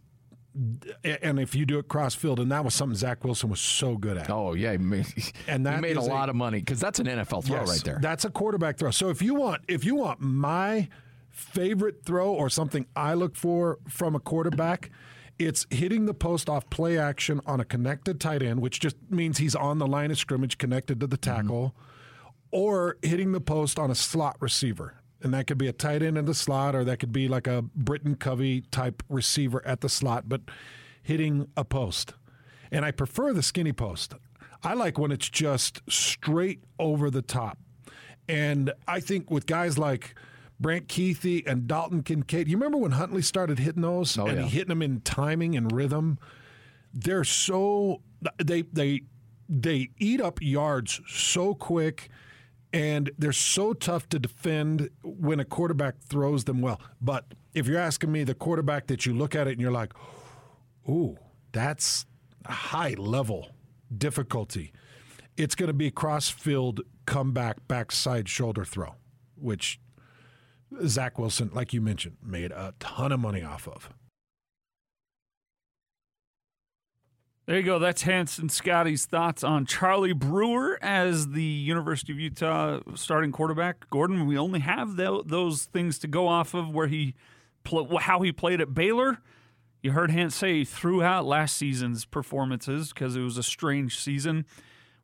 and 1.04 1.38
if 1.38 1.54
you 1.54 1.64
do 1.64 1.78
it 1.78 1.86
cross 1.88 2.14
field, 2.14 2.40
and 2.40 2.50
that 2.50 2.64
was 2.64 2.74
something 2.74 2.96
Zach 2.96 3.22
Wilson 3.24 3.50
was 3.50 3.60
so 3.60 3.96
good 3.96 4.16
at. 4.16 4.28
Oh 4.30 4.54
yeah, 4.54 4.72
he 4.72 4.78
made, 4.78 5.06
And 5.46 5.64
that 5.66 5.80
made 5.80 5.96
a 5.96 6.00
is 6.00 6.06
a- 6.06 6.10
lot 6.10 6.28
of 6.28 6.34
money 6.36 6.58
because 6.58 6.80
that's 6.80 6.98
an 6.98 7.06
NFL 7.06 7.44
throw 7.44 7.58
Yes, 7.60 7.68
right 7.68 7.84
there. 7.84 7.98
That's 8.02 8.24
a 8.24 8.30
quarterback 8.30 8.76
throw. 8.78 8.90
So 8.90 9.10
if 9.10 9.22
you 9.22 9.34
want 9.34 9.62
if 9.68 9.84
you 9.84 9.94
want 9.94 10.20
my 10.20 10.88
favorite 11.28 12.04
throw 12.04 12.32
or 12.32 12.50
something 12.50 12.84
I 12.96 13.14
look 13.14 13.36
for 13.36 13.78
from 13.88 14.14
a 14.16 14.20
quarterback, 14.20 14.90
it's 15.40 15.66
hitting 15.70 16.04
the 16.04 16.12
post 16.12 16.50
off 16.50 16.68
play 16.68 16.98
action 16.98 17.40
on 17.46 17.60
a 17.60 17.64
connected 17.64 18.20
tight 18.20 18.42
end, 18.42 18.60
which 18.60 18.78
just 18.78 18.96
means 19.08 19.38
he's 19.38 19.54
on 19.54 19.78
the 19.78 19.86
line 19.86 20.10
of 20.10 20.18
scrimmage 20.18 20.58
connected 20.58 21.00
to 21.00 21.06
the 21.06 21.16
mm-hmm. 21.16 21.36
tackle, 21.36 21.74
or 22.50 22.98
hitting 23.02 23.32
the 23.32 23.40
post 23.40 23.78
on 23.78 23.90
a 23.90 23.94
slot 23.94 24.36
receiver. 24.40 24.94
And 25.22 25.32
that 25.34 25.46
could 25.46 25.58
be 25.58 25.66
a 25.66 25.72
tight 25.72 26.02
end 26.02 26.18
in 26.18 26.26
the 26.26 26.34
slot, 26.34 26.74
or 26.74 26.84
that 26.84 26.98
could 26.98 27.12
be 27.12 27.26
like 27.26 27.46
a 27.46 27.62
Britain 27.62 28.16
Covey 28.16 28.62
type 28.70 29.02
receiver 29.08 29.66
at 29.66 29.80
the 29.80 29.88
slot, 29.88 30.28
but 30.28 30.42
hitting 31.02 31.48
a 31.56 31.64
post. 31.64 32.12
And 32.70 32.84
I 32.84 32.90
prefer 32.90 33.32
the 33.32 33.42
skinny 33.42 33.72
post. 33.72 34.14
I 34.62 34.74
like 34.74 34.98
when 34.98 35.10
it's 35.10 35.28
just 35.28 35.80
straight 35.88 36.62
over 36.78 37.10
the 37.10 37.22
top. 37.22 37.58
And 38.28 38.72
I 38.86 39.00
think 39.00 39.30
with 39.30 39.46
guys 39.46 39.78
like 39.78 40.14
Brant 40.60 40.88
Kuithe 40.88 41.42
and 41.46 41.66
Dalton 41.66 42.02
Kincaid, 42.02 42.46
you 42.46 42.56
remember 42.56 42.76
when 42.78 42.92
Huntley 42.92 43.22
started 43.22 43.58
hitting 43.58 43.82
those 43.82 44.16
Oh, 44.18 44.26
and 44.26 44.38
yeah. 44.38 44.44
he 44.44 44.50
hitting 44.50 44.68
them 44.68 44.82
in 44.82 45.00
timing 45.00 45.56
and 45.56 45.72
rhythm? 45.72 46.18
They're 46.92 47.24
so 47.24 48.02
they 48.42 48.62
they 48.62 49.02
they 49.48 49.88
eat 49.98 50.20
up 50.20 50.40
yards 50.42 51.00
so 51.08 51.54
quick 51.54 52.08
and 52.72 53.10
they're 53.18 53.32
so 53.32 53.72
tough 53.72 54.08
to 54.10 54.18
defend 54.18 54.90
when 55.02 55.40
a 55.40 55.44
quarterback 55.44 55.98
throws 56.00 56.44
them 56.44 56.60
well. 56.60 56.80
But 57.00 57.34
if 57.54 57.66
you're 57.66 57.78
asking 57.80 58.12
me 58.12 58.22
the 58.24 58.34
quarterback 58.34 58.86
that 58.88 59.06
you 59.06 59.14
look 59.14 59.34
at 59.34 59.48
it 59.48 59.52
and 59.52 59.60
you're 59.60 59.72
like, 59.72 59.92
ooh, 60.88 61.16
that's 61.52 62.06
high 62.46 62.94
level 62.96 63.48
difficulty. 63.96 64.72
It's 65.36 65.54
going 65.54 65.68
to 65.68 65.72
be 65.74 65.90
cross 65.90 66.28
field 66.28 66.82
comeback 67.06 67.66
backside 67.66 68.28
shoulder 68.28 68.64
throw, 68.64 68.94
which 69.36 69.80
Zach 70.86 71.18
Wilson, 71.18 71.50
like 71.52 71.72
you 71.72 71.80
mentioned, 71.80 72.16
made 72.22 72.52
a 72.52 72.74
ton 72.78 73.12
of 73.12 73.20
money 73.20 73.42
off 73.42 73.66
of. 73.68 73.90
There 77.46 77.58
you 77.58 77.64
go. 77.64 77.80
That's 77.80 78.02
Hanson 78.02 78.48
Scotty's 78.48 79.06
thoughts 79.06 79.42
on 79.42 79.66
Charlie 79.66 80.12
Brewer 80.12 80.78
as 80.80 81.30
the 81.30 81.42
University 81.42 82.12
of 82.12 82.20
Utah 82.20 82.78
starting 82.94 83.32
quarterback. 83.32 83.90
Gordon, 83.90 84.26
we 84.26 84.38
only 84.38 84.60
have 84.60 84.94
tho- 84.94 85.24
those 85.26 85.64
things 85.64 85.98
to 86.00 86.06
go 86.06 86.28
off 86.28 86.54
of 86.54 86.72
where 86.72 86.86
he 86.86 87.14
pl- 87.64 87.98
how 87.98 88.20
he 88.20 88.30
played 88.30 88.60
at 88.60 88.72
Baylor. 88.72 89.18
You 89.82 89.92
heard 89.92 90.12
Hans 90.12 90.36
say 90.36 90.58
he 90.58 90.64
threw 90.64 91.02
out 91.02 91.24
last 91.24 91.56
season's 91.56 92.04
performances 92.04 92.92
because 92.92 93.16
it 93.16 93.22
was 93.22 93.36
a 93.36 93.42
strange 93.42 93.98
season. 93.98 94.44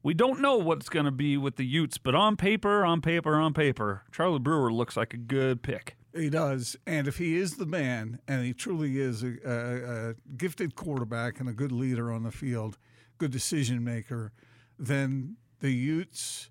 We 0.06 0.14
don't 0.14 0.40
know 0.40 0.56
what's 0.56 0.88
going 0.88 1.06
to 1.06 1.10
be 1.10 1.36
with 1.36 1.56
the 1.56 1.64
Utes, 1.64 1.98
but 1.98 2.14
on 2.14 2.36
paper, 2.36 2.84
on 2.84 3.00
paper, 3.00 3.34
on 3.34 3.52
paper, 3.52 4.04
Charlie 4.12 4.38
Brewer 4.38 4.72
looks 4.72 4.96
like 4.96 5.12
a 5.12 5.16
good 5.16 5.64
pick. 5.64 5.96
He 6.14 6.30
does, 6.30 6.76
and 6.86 7.08
if 7.08 7.18
he 7.18 7.36
is 7.36 7.56
the 7.56 7.66
man, 7.66 8.20
and 8.28 8.44
he 8.44 8.54
truly 8.54 9.00
is 9.00 9.24
a, 9.24 9.34
a, 9.44 10.10
a 10.10 10.14
gifted 10.36 10.76
quarterback 10.76 11.40
and 11.40 11.48
a 11.48 11.52
good 11.52 11.72
leader 11.72 12.12
on 12.12 12.22
the 12.22 12.30
field, 12.30 12.78
good 13.18 13.32
decision 13.32 13.82
maker, 13.82 14.30
then 14.78 15.38
the 15.58 15.72
Utes 15.72 16.50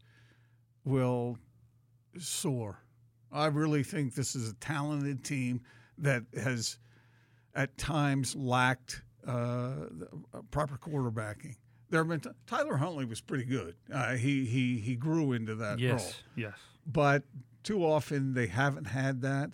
will 0.83 1.37
soar. 2.19 2.83
I 3.31 3.45
really 3.45 3.83
think 3.83 4.15
this 4.15 4.35
is 4.35 4.49
a 4.49 4.55
talented 4.55 5.23
team 5.23 5.61
that 5.99 6.23
has, 6.43 6.77
at 7.55 7.77
times, 7.77 8.35
lacked 8.35 9.01
uh, 9.25 9.31
uh, 9.31 10.41
proper 10.51 10.77
quarterbacking. 10.77 11.55
There 11.89 11.99
have 12.01 12.07
been 12.07 12.19
t- 12.19 12.29
Tyler 12.47 12.77
Huntley 12.77 13.05
was 13.05 13.21
pretty 13.21 13.45
good. 13.45 13.75
Uh, 13.93 14.13
he 14.13 14.45
he 14.45 14.77
he 14.77 14.95
grew 14.95 15.33
into 15.33 15.55
that 15.55 15.79
role 15.79 16.01
yes. 16.35 16.53
but 16.85 17.23
too 17.63 17.85
often 17.85 18.33
they 18.33 18.47
haven't 18.47 18.85
had 18.85 19.21
that. 19.21 19.51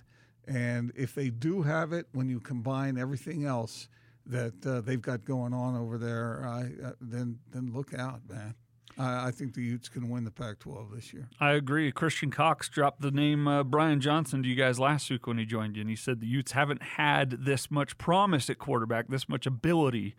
And 0.48 0.92
if 0.96 1.16
they 1.16 1.30
do 1.30 1.62
have 1.62 1.94
it, 1.94 2.08
when 2.14 2.28
you 2.28 2.40
combine 2.40 2.98
everything 2.98 3.46
else, 3.46 3.88
that 4.26 4.66
uh, 4.66 4.82
they've 4.82 5.02
got 5.02 5.26
going 5.26 5.54
on 5.54 5.76
over 5.76 5.98
there, 5.98 6.44
I, 6.46 6.72
uh, 6.84 6.92
then 7.00 7.40
then 7.52 7.72
look 7.74 7.94
out, 7.94 8.22
man. 8.30 8.56
I, 8.98 9.28
I 9.28 9.32
think 9.32 9.54
the 9.54 9.64
Utes 9.64 9.90
can 9.90 10.10
win 10.10 10.24
the 10.24 10.32
Pac-12 10.32 10.96
this 10.96 11.14
year. 11.14 11.30
I 11.40 11.52
agree. 11.52 11.92
Christian 11.92 12.30
Cox 12.30 12.70
dropped 12.70 13.02
the 13.02 13.12
name 13.12 13.48
uh, 13.48 13.64
Brian 13.64 14.02
Johnson 14.02 14.44
to 14.44 14.50
you 14.50 14.56
guys 14.56 14.80
last 14.80 15.10
week 15.10 15.28
when 15.28 15.38
he 15.38 15.46
joined 15.46 15.76
you, 15.76 15.82
and 15.82 15.90
he 15.90 15.96
said 15.96 16.20
the 16.20 16.28
Utes 16.28 16.52
haven't 16.52 16.82
had 16.82 17.46
this 17.46 17.72
much 17.72 17.98
promise 17.98 18.50
at 18.50 18.58
quarterback, 18.58 19.08
this 19.08 19.30
much 19.30 19.46
ability 19.46 20.16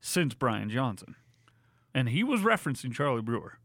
since 0.00 0.34
Brian 0.34 0.70
Johnson. 0.70 1.16
And 1.94 2.08
he 2.08 2.24
was 2.24 2.40
referencing 2.40 2.92
Charlie 2.94 3.22
Brewer. 3.22 3.58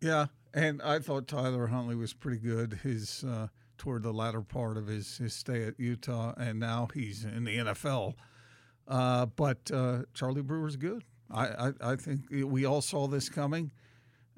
Yeah, 0.00 0.26
and 0.52 0.80
I 0.82 0.98
thought 0.98 1.26
Tyler 1.26 1.66
Huntley 1.68 1.96
was 1.96 2.12
pretty 2.12 2.38
good. 2.38 2.80
His 2.82 3.24
uh, 3.24 3.48
toward 3.78 4.02
the 4.02 4.12
latter 4.12 4.42
part 4.42 4.76
of 4.76 4.86
his, 4.86 5.18
his 5.18 5.34
stay 5.34 5.64
at 5.64 5.78
Utah, 5.80 6.34
and 6.36 6.60
now 6.60 6.88
he's 6.94 7.24
in 7.24 7.44
the 7.44 7.56
NFL. 7.56 8.14
Uh, 8.86 9.26
but 9.26 9.70
uh, 9.72 10.02
Charlie 10.12 10.42
Brewer's 10.42 10.76
good. 10.76 11.04
I, 11.30 11.46
I, 11.46 11.72
I 11.92 11.96
think 11.96 12.22
we 12.30 12.64
all 12.66 12.82
saw 12.82 13.06
this 13.08 13.28
coming. 13.28 13.72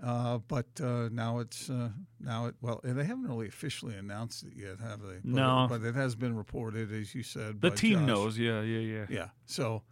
Uh, 0.02 0.36
but 0.46 0.66
uh, 0.82 1.08
now 1.10 1.38
it's 1.38 1.70
uh, 1.70 1.88
now 2.20 2.44
it 2.44 2.54
well 2.60 2.80
they 2.84 3.02
haven't 3.02 3.26
really 3.26 3.48
officially 3.48 3.94
announced 3.96 4.44
it 4.44 4.52
yet, 4.54 4.78
have 4.78 5.00
they? 5.00 5.16
But, 5.24 5.24
No. 5.24 5.66
but 5.70 5.82
it 5.82 5.94
has 5.94 6.14
been 6.14 6.36
reported, 6.36 6.92
as 6.92 7.14
you 7.14 7.22
said. 7.22 7.62
The 7.62 7.70
team 7.70 8.00
Josh. 8.00 8.06
knows. 8.06 8.38
Yeah, 8.38 8.60
yeah, 8.60 8.78
yeah. 8.80 9.06
Yeah. 9.08 9.28
So 9.46 9.82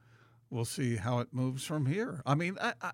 we'll 0.54 0.64
see 0.64 0.96
how 0.96 1.18
it 1.18 1.28
moves 1.32 1.64
from 1.64 1.86
here. 1.86 2.22
I 2.24 2.36
mean, 2.36 2.56
I, 2.60 2.74
I, 2.80 2.92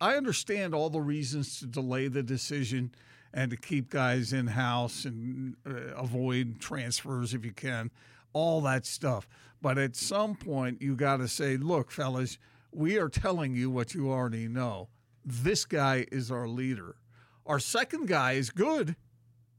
I 0.00 0.16
understand 0.16 0.74
all 0.74 0.90
the 0.90 1.00
reasons 1.00 1.60
to 1.60 1.66
delay 1.66 2.08
the 2.08 2.22
decision 2.22 2.92
and 3.32 3.52
to 3.52 3.56
keep 3.56 3.90
guys 3.90 4.32
in 4.32 4.48
house 4.48 5.04
and 5.04 5.56
uh, 5.64 5.94
avoid 5.96 6.60
transfers 6.60 7.32
if 7.32 7.44
you 7.44 7.52
can, 7.52 7.92
all 8.32 8.60
that 8.62 8.86
stuff. 8.86 9.28
But 9.62 9.78
at 9.78 9.94
some 9.94 10.34
point, 10.34 10.82
you 10.82 10.96
got 10.96 11.18
to 11.18 11.28
say, 11.28 11.56
look, 11.56 11.92
fellas, 11.92 12.38
we 12.72 12.98
are 12.98 13.08
telling 13.08 13.54
you 13.54 13.70
what 13.70 13.94
you 13.94 14.10
already 14.10 14.48
know. 14.48 14.88
This 15.24 15.64
guy 15.64 16.06
is 16.10 16.30
our 16.30 16.48
leader. 16.48 16.96
Our 17.46 17.60
second 17.60 18.08
guy 18.08 18.32
is 18.32 18.50
good. 18.50 18.96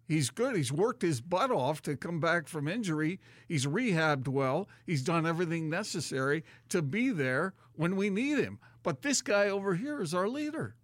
He's 0.07 0.29
good. 0.29 0.55
He's 0.55 0.71
worked 0.71 1.01
his 1.01 1.19
butt 1.21 1.51
off 1.51 1.81
to 1.83 1.95
come 1.97 2.19
back 2.19 2.47
from 2.47 2.67
injury. 2.67 3.19
He's 3.47 3.65
rehabbed 3.65 4.27
well. 4.27 4.67
He's 4.85 5.01
done 5.01 5.25
everything 5.25 5.69
necessary 5.69 6.43
to 6.69 6.81
be 6.81 7.09
there 7.09 7.53
when 7.73 7.95
we 7.95 8.09
need 8.09 8.37
him. 8.37 8.59
But 8.83 9.01
this 9.01 9.21
guy 9.21 9.49
over 9.49 9.75
here 9.75 10.01
is 10.01 10.13
our 10.13 10.27
leader. 10.27 10.75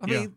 I 0.00 0.10
Yeah. 0.10 0.20
mean, 0.20 0.36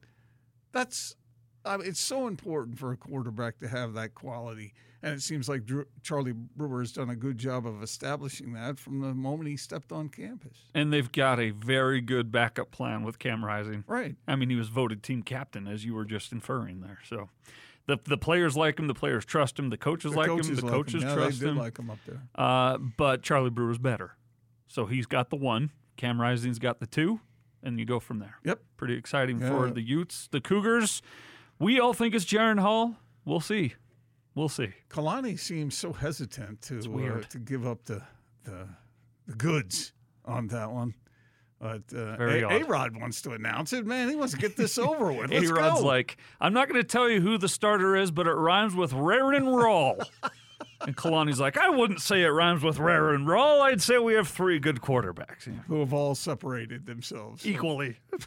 that's 0.72 1.16
I 1.64 1.78
mean, 1.78 1.88
it's 1.88 2.00
so 2.00 2.26
important 2.28 2.80
for 2.80 2.92
a 2.92 2.98
quarterback 2.98 3.60
to 3.60 3.68
have 3.68 3.94
that 3.94 4.16
quality. 4.16 4.74
And 5.04 5.14
it 5.14 5.22
seems 5.22 5.48
like 5.48 5.64
Drew, 5.64 5.86
Charlie 6.02 6.32
Brewer 6.34 6.80
has 6.80 6.92
done 6.92 7.12
a 7.12 7.16
good 7.16 7.38
job 7.38 7.68
of 7.68 7.84
establishing 7.84 8.54
that 8.54 8.80
from 8.80 9.00
the 9.00 9.14
moment 9.14 9.48
he 9.48 9.58
stepped 9.58 9.92
on 9.92 10.10
campus. 10.10 10.58
And 10.74 10.92
they've 10.92 11.12
got 11.12 11.40
a 11.40 11.52
very 11.52 12.02
good 12.02 12.32
backup 12.32 12.72
plan 12.72 13.04
with 13.04 13.20
Cam 13.20 13.46
Rising. 13.46 13.84
Right. 13.88 14.16
I 14.28 14.36
mean, 14.36 14.50
he 14.50 14.56
was 14.56 14.70
voted 14.70 15.04
team 15.04 15.22
captain, 15.22 15.68
as 15.68 15.86
you 15.86 15.94
were 15.94 16.06
just 16.06 16.32
inferring 16.32 16.82
there. 16.82 16.98
So 17.08 17.30
the 17.98 18.10
the 18.10 18.18
players 18.18 18.56
like 18.58 18.80
him, 18.80 18.88
the 18.88 18.94
players 18.94 19.26
trust 19.26 19.60
him, 19.60 19.70
the 19.70 19.78
coaches 19.78 20.12
The 20.12 20.18
like 20.18 20.28
coaches 20.28 20.48
him, 20.50 20.56
the 20.56 20.66
like 20.66 20.74
coaches 20.74 21.04
him. 21.04 21.10
Yeah, 21.10 21.16
trust 21.16 21.40
they 21.40 21.46
did 21.46 21.52
him. 21.52 21.58
like 21.58 21.78
him 21.80 21.90
up 21.90 21.98
there. 22.06 22.22
Uh, 22.36 22.78
but 22.78 23.22
Charlie 23.22 23.50
Brewer's 23.50 23.78
better. 23.78 24.16
So 24.68 24.86
he's 24.86 25.06
got 25.06 25.30
the 25.30 25.36
one. 25.36 25.72
Cam 25.98 26.20
Rising's 26.22 26.58
got 26.60 26.80
the 26.80 26.88
two, 26.88 27.20
and 27.62 27.78
you 27.80 27.86
go 27.86 28.00
from 28.00 28.20
there. 28.20 28.36
Yep. 28.44 28.62
Pretty 28.78 28.96
exciting 28.96 29.40
for 29.40 29.70
the 29.70 29.82
Utes. 29.82 30.28
The 30.32 30.40
Cougars, 30.42 31.02
we 31.60 31.80
all 31.80 31.94
think 31.94 32.16
it's 32.16 32.26
Jaren 32.26 32.60
Hall. 32.60 32.96
We'll 33.26 33.42
see. 33.42 33.76
We'll 34.34 34.50
see. 34.50 34.70
Kalani 34.90 35.38
seems 35.38 35.78
so 35.78 35.92
hesitant 35.94 36.62
to 36.64 36.80
uh, 36.80 37.22
to 37.30 37.38
give 37.38 37.68
up 37.68 37.84
the, 37.84 38.02
the 38.46 38.70
the 39.28 39.36
goods 39.36 39.92
on 40.26 40.48
that 40.48 40.72
one. 40.72 40.94
But 41.62 41.84
uh, 41.96 42.16
A 42.18 42.64
Rod 42.64 43.00
wants 43.00 43.22
to 43.22 43.32
announce 43.32 43.72
it. 43.72 43.86
Man, 43.86 44.10
he 44.10 44.16
wants 44.16 44.34
to 44.34 44.40
get 44.40 44.58
this 44.58 44.78
over 44.80 45.14
with. 45.14 45.30
Let's 45.30 45.48
A-Rod's 45.48 45.84
like, 45.84 46.18
I'm 46.40 46.54
not 46.54 46.68
going 46.68 46.82
to 46.82 46.88
tell 46.88 47.08
you 47.08 47.22
who 47.22 47.38
the 47.38 47.48
starter 47.48 47.96
is, 47.96 48.10
but 48.10 48.26
it 48.26 48.34
rhymes 48.34 48.74
with 48.74 48.94
rare 48.94 49.32
and 49.32 49.56
roll. 49.56 50.02
and 50.82 50.98
Kalani's 50.98 51.40
like, 51.40 51.58
I 51.58 51.70
wouldn't 51.70 52.02
say 52.02 52.24
it 52.24 52.30
rhymes 52.30 52.64
with 52.64 52.80
rare 52.80 53.12
and 53.12 53.28
roll. 53.28 53.62
I'd 53.62 53.82
say 53.82 54.00
we 54.00 54.16
have 54.16 54.28
three 54.28 54.58
good 54.58 54.82
quarterbacks. 54.82 55.46
Yeah. 55.46 55.54
who 55.68 55.82
have 55.82 55.94
all 55.94 56.16
separated 56.16 56.88
themselves 56.88 57.46
equally. 57.46 57.98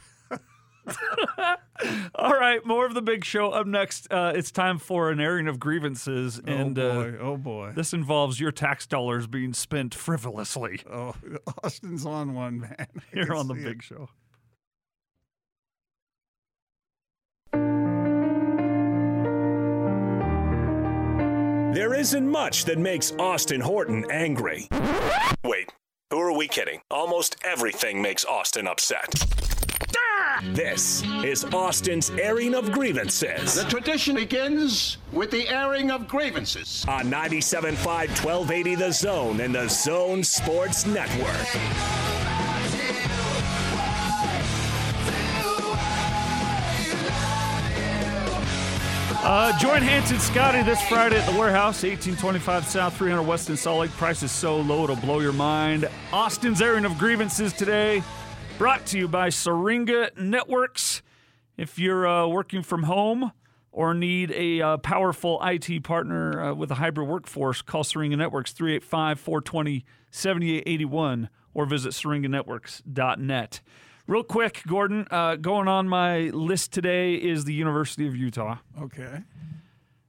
All 2.14 2.32
right, 2.32 2.64
more 2.64 2.86
of 2.86 2.94
the 2.94 3.02
big 3.02 3.24
show 3.24 3.50
up 3.50 3.66
next. 3.66 4.06
Uh, 4.10 4.32
it's 4.34 4.50
time 4.50 4.78
for 4.78 5.10
an 5.10 5.20
airing 5.20 5.48
of 5.48 5.58
grievances, 5.58 6.40
and 6.46 6.78
oh 6.78 6.90
uh, 6.90 6.94
boy, 6.94 7.18
oh 7.20 7.36
boy. 7.36 7.72
this 7.74 7.92
involves 7.92 8.38
your 8.38 8.52
tax 8.52 8.86
dollars 8.86 9.26
being 9.26 9.52
spent 9.52 9.94
frivolously 9.94 10.82
oh, 10.90 11.14
Austin's 11.64 12.06
on 12.06 12.34
one 12.34 12.60
man. 12.60 12.76
I 12.78 12.86
here 13.12 13.34
on 13.34 13.48
the 13.48 13.54
see 13.54 13.60
it. 13.60 13.64
big 13.64 13.82
show. 13.82 14.08
There 21.74 21.94
isn't 21.94 22.30
much 22.30 22.66
that 22.66 22.78
makes 22.78 23.12
Austin 23.18 23.60
Horton 23.60 24.06
angry. 24.08 24.68
Wait, 25.42 25.72
who 26.10 26.20
are 26.20 26.36
we 26.36 26.46
kidding? 26.46 26.80
Almost 26.88 27.36
everything 27.42 28.00
makes 28.00 28.24
Austin 28.24 28.68
upset. 28.68 29.12
This 30.52 31.02
is 31.24 31.44
Austin's 31.46 32.10
airing 32.10 32.54
of 32.54 32.70
grievances 32.70 33.54
The 33.54 33.64
tradition 33.64 34.16
begins 34.16 34.98
with 35.12 35.30
the 35.30 35.48
airing 35.48 35.90
of 35.90 36.06
grievances. 36.06 36.84
on 36.88 37.04
97.5 37.06 37.76
1280 37.84 38.74
The 38.74 38.92
Zone 38.92 39.40
and 39.40 39.54
the 39.54 39.68
Zone 39.68 40.22
Sports 40.22 40.86
Network. 40.86 41.46
Uh, 49.26 49.56
join 49.58 49.80
Hanson 49.80 50.18
Scotty 50.20 50.62
this 50.62 50.80
Friday 50.86 51.18
at 51.18 51.30
the 51.30 51.38
warehouse, 51.38 51.82
1825 51.82 52.66
South, 52.66 52.94
300 52.96 53.22
West 53.22 53.48
in 53.48 53.56
Salt 53.56 53.80
Lake. 53.80 53.90
Price 53.92 54.22
is 54.22 54.30
so 54.30 54.60
low 54.60 54.84
it'll 54.84 54.96
blow 54.96 55.20
your 55.20 55.32
mind. 55.32 55.88
Austin's 56.12 56.60
airing 56.60 56.84
of 56.84 56.98
grievances 56.98 57.54
today, 57.54 58.02
brought 58.58 58.86
to 58.86 58.98
you 58.98 59.08
by 59.08 59.30
Syringa 59.30 60.10
Networks. 60.16 61.02
If 61.56 61.78
you're 61.78 62.06
uh, 62.06 62.26
working 62.26 62.62
from 62.62 62.84
home 62.84 63.32
or 63.72 63.94
need 63.94 64.30
a 64.30 64.60
uh, 64.60 64.76
powerful 64.76 65.40
IT 65.42 65.82
partner 65.82 66.40
uh, 66.40 66.54
with 66.54 66.70
a 66.70 66.76
hybrid 66.76 67.08
workforce, 67.08 67.62
call 67.62 67.82
Syringa 67.82 68.16
Networks 68.16 68.52
385 68.52 69.18
420 69.18 69.84
7881 70.10 71.28
or 71.52 71.66
visit 71.66 71.92
syringanetworks.net. 71.92 73.60
Real 74.06 74.22
quick, 74.22 74.62
Gordon, 74.66 75.08
uh, 75.10 75.36
going 75.36 75.66
on 75.66 75.88
my 75.88 76.30
list 76.30 76.72
today 76.72 77.14
is 77.14 77.44
the 77.44 77.54
University 77.54 78.06
of 78.06 78.14
Utah. 78.14 78.58
Okay. 78.80 79.22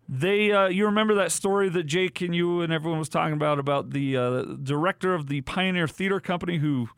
They, 0.08 0.52
uh, 0.52 0.68
you 0.68 0.86
remember 0.86 1.16
that 1.16 1.32
story 1.32 1.70
that 1.70 1.84
Jake 1.84 2.22
and 2.22 2.36
you 2.36 2.62
and 2.62 2.72
everyone 2.72 3.00
was 3.00 3.10
talking 3.10 3.34
about 3.34 3.58
about 3.58 3.90
the 3.90 4.18
uh, 4.18 4.44
director 4.62 5.16
of 5.16 5.28
the 5.28 5.42
Pioneer 5.42 5.88
Theater 5.88 6.20
Company 6.20 6.58
who 6.58 6.90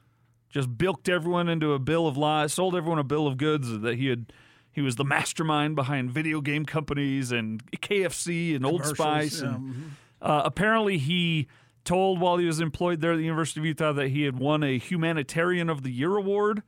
just 0.57 0.75
bilked 0.75 1.07
everyone 1.07 1.47
into 1.49 1.73
a 1.73 1.79
bill 1.79 2.07
of 2.07 2.17
lies, 2.17 2.51
sold 2.53 2.75
everyone 2.75 2.97
a 2.97 3.03
bill 3.03 3.27
of 3.27 3.37
goods 3.37 3.79
that 3.79 3.95
he 3.95 4.07
had. 4.07 4.33
He 4.71 4.81
was 4.81 4.95
the 4.95 5.05
mastermind 5.05 5.75
behind 5.75 6.09
video 6.11 6.41
game 6.41 6.65
companies 6.65 7.31
and 7.31 7.63
KFC 7.71 8.55
and 8.55 8.65
Old 8.65 8.85
Spice. 8.85 9.41
yeah, 9.41 9.55
And, 9.55 9.59
mhm. 9.59 9.83
uh, 10.21 10.41
apparently, 10.45 10.97
he 10.97 11.47
told 11.83 12.19
while 12.19 12.37
he 12.37 12.45
was 12.45 12.59
employed 12.59 13.01
there 13.01 13.13
at 13.13 13.17
the 13.17 13.23
University 13.23 13.59
of 13.59 13.65
Utah 13.65 13.91
that 13.93 14.09
he 14.09 14.23
had 14.23 14.37
won 14.39 14.63
a 14.63 14.77
Humanitarian 14.77 15.69
of 15.69 15.83
the 15.83 15.91
Year 15.91 16.15
award 16.15 16.63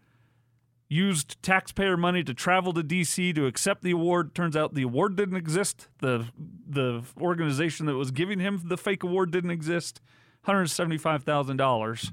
used 0.87 1.41
taxpayer 1.43 1.95
money 1.97 2.23
to 2.23 2.33
travel 2.33 2.73
to 2.73 2.81
DC 2.83 3.33
to 3.35 3.45
accept 3.45 3.83
the 3.83 3.91
award. 3.91 4.33
Turns 4.33 4.55
out 4.55 4.73
the 4.73 4.81
award 4.83 5.15
didn't 5.15 5.37
exist. 5.37 5.87
The 5.99 6.27
the 6.67 7.03
organization 7.19 7.85
that 7.87 7.95
was 7.95 8.11
giving 8.11 8.39
him 8.39 8.61
the 8.65 8.77
fake 8.77 9.03
award 9.03 9.31
didn't 9.31 9.51
exist. 9.51 10.01
$175,000 10.47 12.11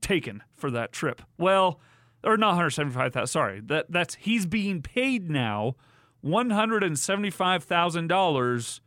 taken 0.00 0.42
for 0.54 0.70
that 0.70 0.92
trip. 0.92 1.22
Well, 1.38 1.80
or 2.24 2.36
not 2.36 2.50
175,000, 2.50 3.26
sorry. 3.26 3.60
That 3.60 3.86
that's 3.90 4.14
he's 4.16 4.46
being 4.46 4.82
paid 4.82 5.30
now 5.30 5.76
$175,000 6.24 8.80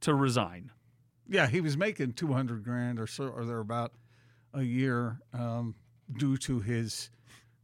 to 0.00 0.14
resign. 0.14 0.70
Yeah, 1.28 1.46
he 1.46 1.60
was 1.60 1.76
making 1.76 2.12
two 2.12 2.32
hundred 2.32 2.64
grand 2.64 3.00
or 3.00 3.06
so, 3.06 3.24
or 3.24 3.44
thereabout 3.44 3.92
a 4.52 4.62
year 4.62 5.20
um, 5.32 5.74
due 6.18 6.36
to 6.38 6.60
his 6.60 7.10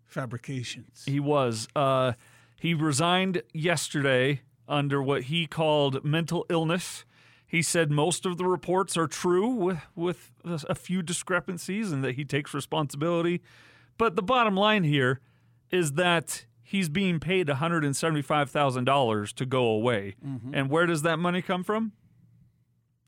fabrications. 0.06 1.04
He 1.06 1.20
was. 1.20 1.68
Uh, 1.76 2.12
he 2.56 2.74
resigned 2.74 3.42
yesterday 3.52 4.40
under 4.66 5.02
what 5.02 5.24
he 5.24 5.46
called 5.46 6.04
mental 6.04 6.46
illness. 6.48 7.04
He 7.50 7.62
said 7.62 7.90
most 7.90 8.26
of 8.26 8.38
the 8.38 8.44
reports 8.44 8.96
are 8.96 9.08
true 9.08 9.48
with, 9.48 9.80
with 9.96 10.30
a 10.44 10.60
a 10.68 10.74
few 10.76 11.02
discrepancies 11.02 11.90
and 11.90 12.04
that 12.04 12.14
he 12.14 12.24
takes 12.24 12.54
responsibility. 12.54 13.42
But 13.98 14.14
the 14.14 14.22
bottom 14.22 14.54
line 14.56 14.84
here 14.84 15.18
is 15.68 15.92
that 15.94 16.46
he's 16.62 16.88
being 16.88 17.18
paid 17.18 17.48
$175,000 17.48 19.32
to 19.32 19.46
go 19.46 19.64
away. 19.64 20.14
Mm-hmm. 20.24 20.54
And 20.54 20.70
where 20.70 20.86
does 20.86 21.02
that 21.02 21.18
money 21.18 21.42
come 21.42 21.64
from? 21.64 21.90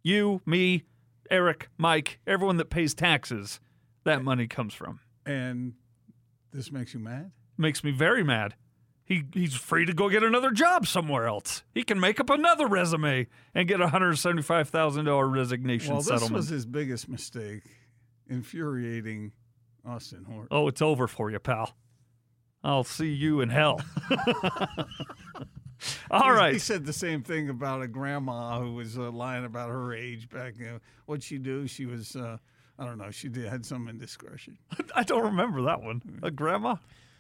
You, 0.03 0.41
me, 0.45 0.83
Eric, 1.31 1.69
Mike, 1.79 2.19
everyone 2.27 2.57
that 2.57 2.69
pays 2.69 2.95
taxes. 2.95 3.61
that 4.03 4.25
money 4.25 4.49
comes 4.49 4.75
from. 4.75 4.99
And 5.25 5.75
this 6.53 6.73
makes 6.73 6.95
you 6.95 6.99
mad? 6.99 7.31
Makes 7.57 7.85
me 7.85 7.93
very 7.93 8.25
mad. 8.25 8.57
He 9.05 9.25
he's 9.35 9.55
free 9.55 9.85
to 9.85 9.93
go 9.93 10.09
get 10.09 10.23
another 10.23 10.53
job 10.53 10.87
somewhere 10.87 11.27
else. 11.27 11.65
He 11.75 11.83
can 11.83 12.01
make 12.01 12.21
up 12.21 12.31
another 12.31 12.67
resume 12.67 13.27
and 13.55 13.69
get 13.69 13.81
a 13.81 13.89
hundred 13.89 14.17
seventy 14.17 14.43
five 14.43 14.69
thousand 14.69 15.05
dollar 15.07 15.29
resignation 15.29 15.91
Well, 15.93 15.99
this 15.99 16.07
settlement. 16.09 16.35
was 16.35 16.49
his 16.49 16.65
biggest 16.65 17.09
mistake, 17.09 17.63
infuriating 18.29 19.33
Austin 19.85 20.25
Hort. 20.25 20.49
oh, 20.51 20.69
it's 20.69 20.81
over 20.81 21.09
for 21.09 21.31
you, 21.31 21.41
pal. 21.41 21.75
I'll 22.65 22.85
see 22.85 23.13
you 23.13 23.41
in 23.41 23.49
hell. 23.49 23.81
All 26.11 26.33
right. 26.33 26.53
He 26.53 26.59
said 26.61 26.87
the 26.87 26.93
same 26.93 27.23
thing 27.23 27.49
about 27.49 27.83
a 27.83 27.89
grandma 27.89 28.61
who 28.61 28.75
was 28.75 28.97
uh, 28.97 29.11
lying 29.11 29.45
about 29.45 29.71
her 29.71 29.93
age 29.93 30.29
back. 30.29 30.59
Know, 30.59 30.79
what'd 31.07 31.25
she 31.25 31.39
do? 31.39 31.67
She 31.67 31.87
was, 31.87 32.15
uh, 32.15 32.37
I 32.79 32.85
don't 32.87 32.99
know, 32.99 33.11
she 33.11 33.29
did, 33.29 33.47
had 33.49 33.67
some 33.67 33.89
indiscretion. 33.89 34.59
I 34.95 35.03
don't 35.03 35.25
remember 35.25 35.63
that 35.63 35.83
one. 35.83 36.03
A 36.23 36.31
grandma? 36.31 36.77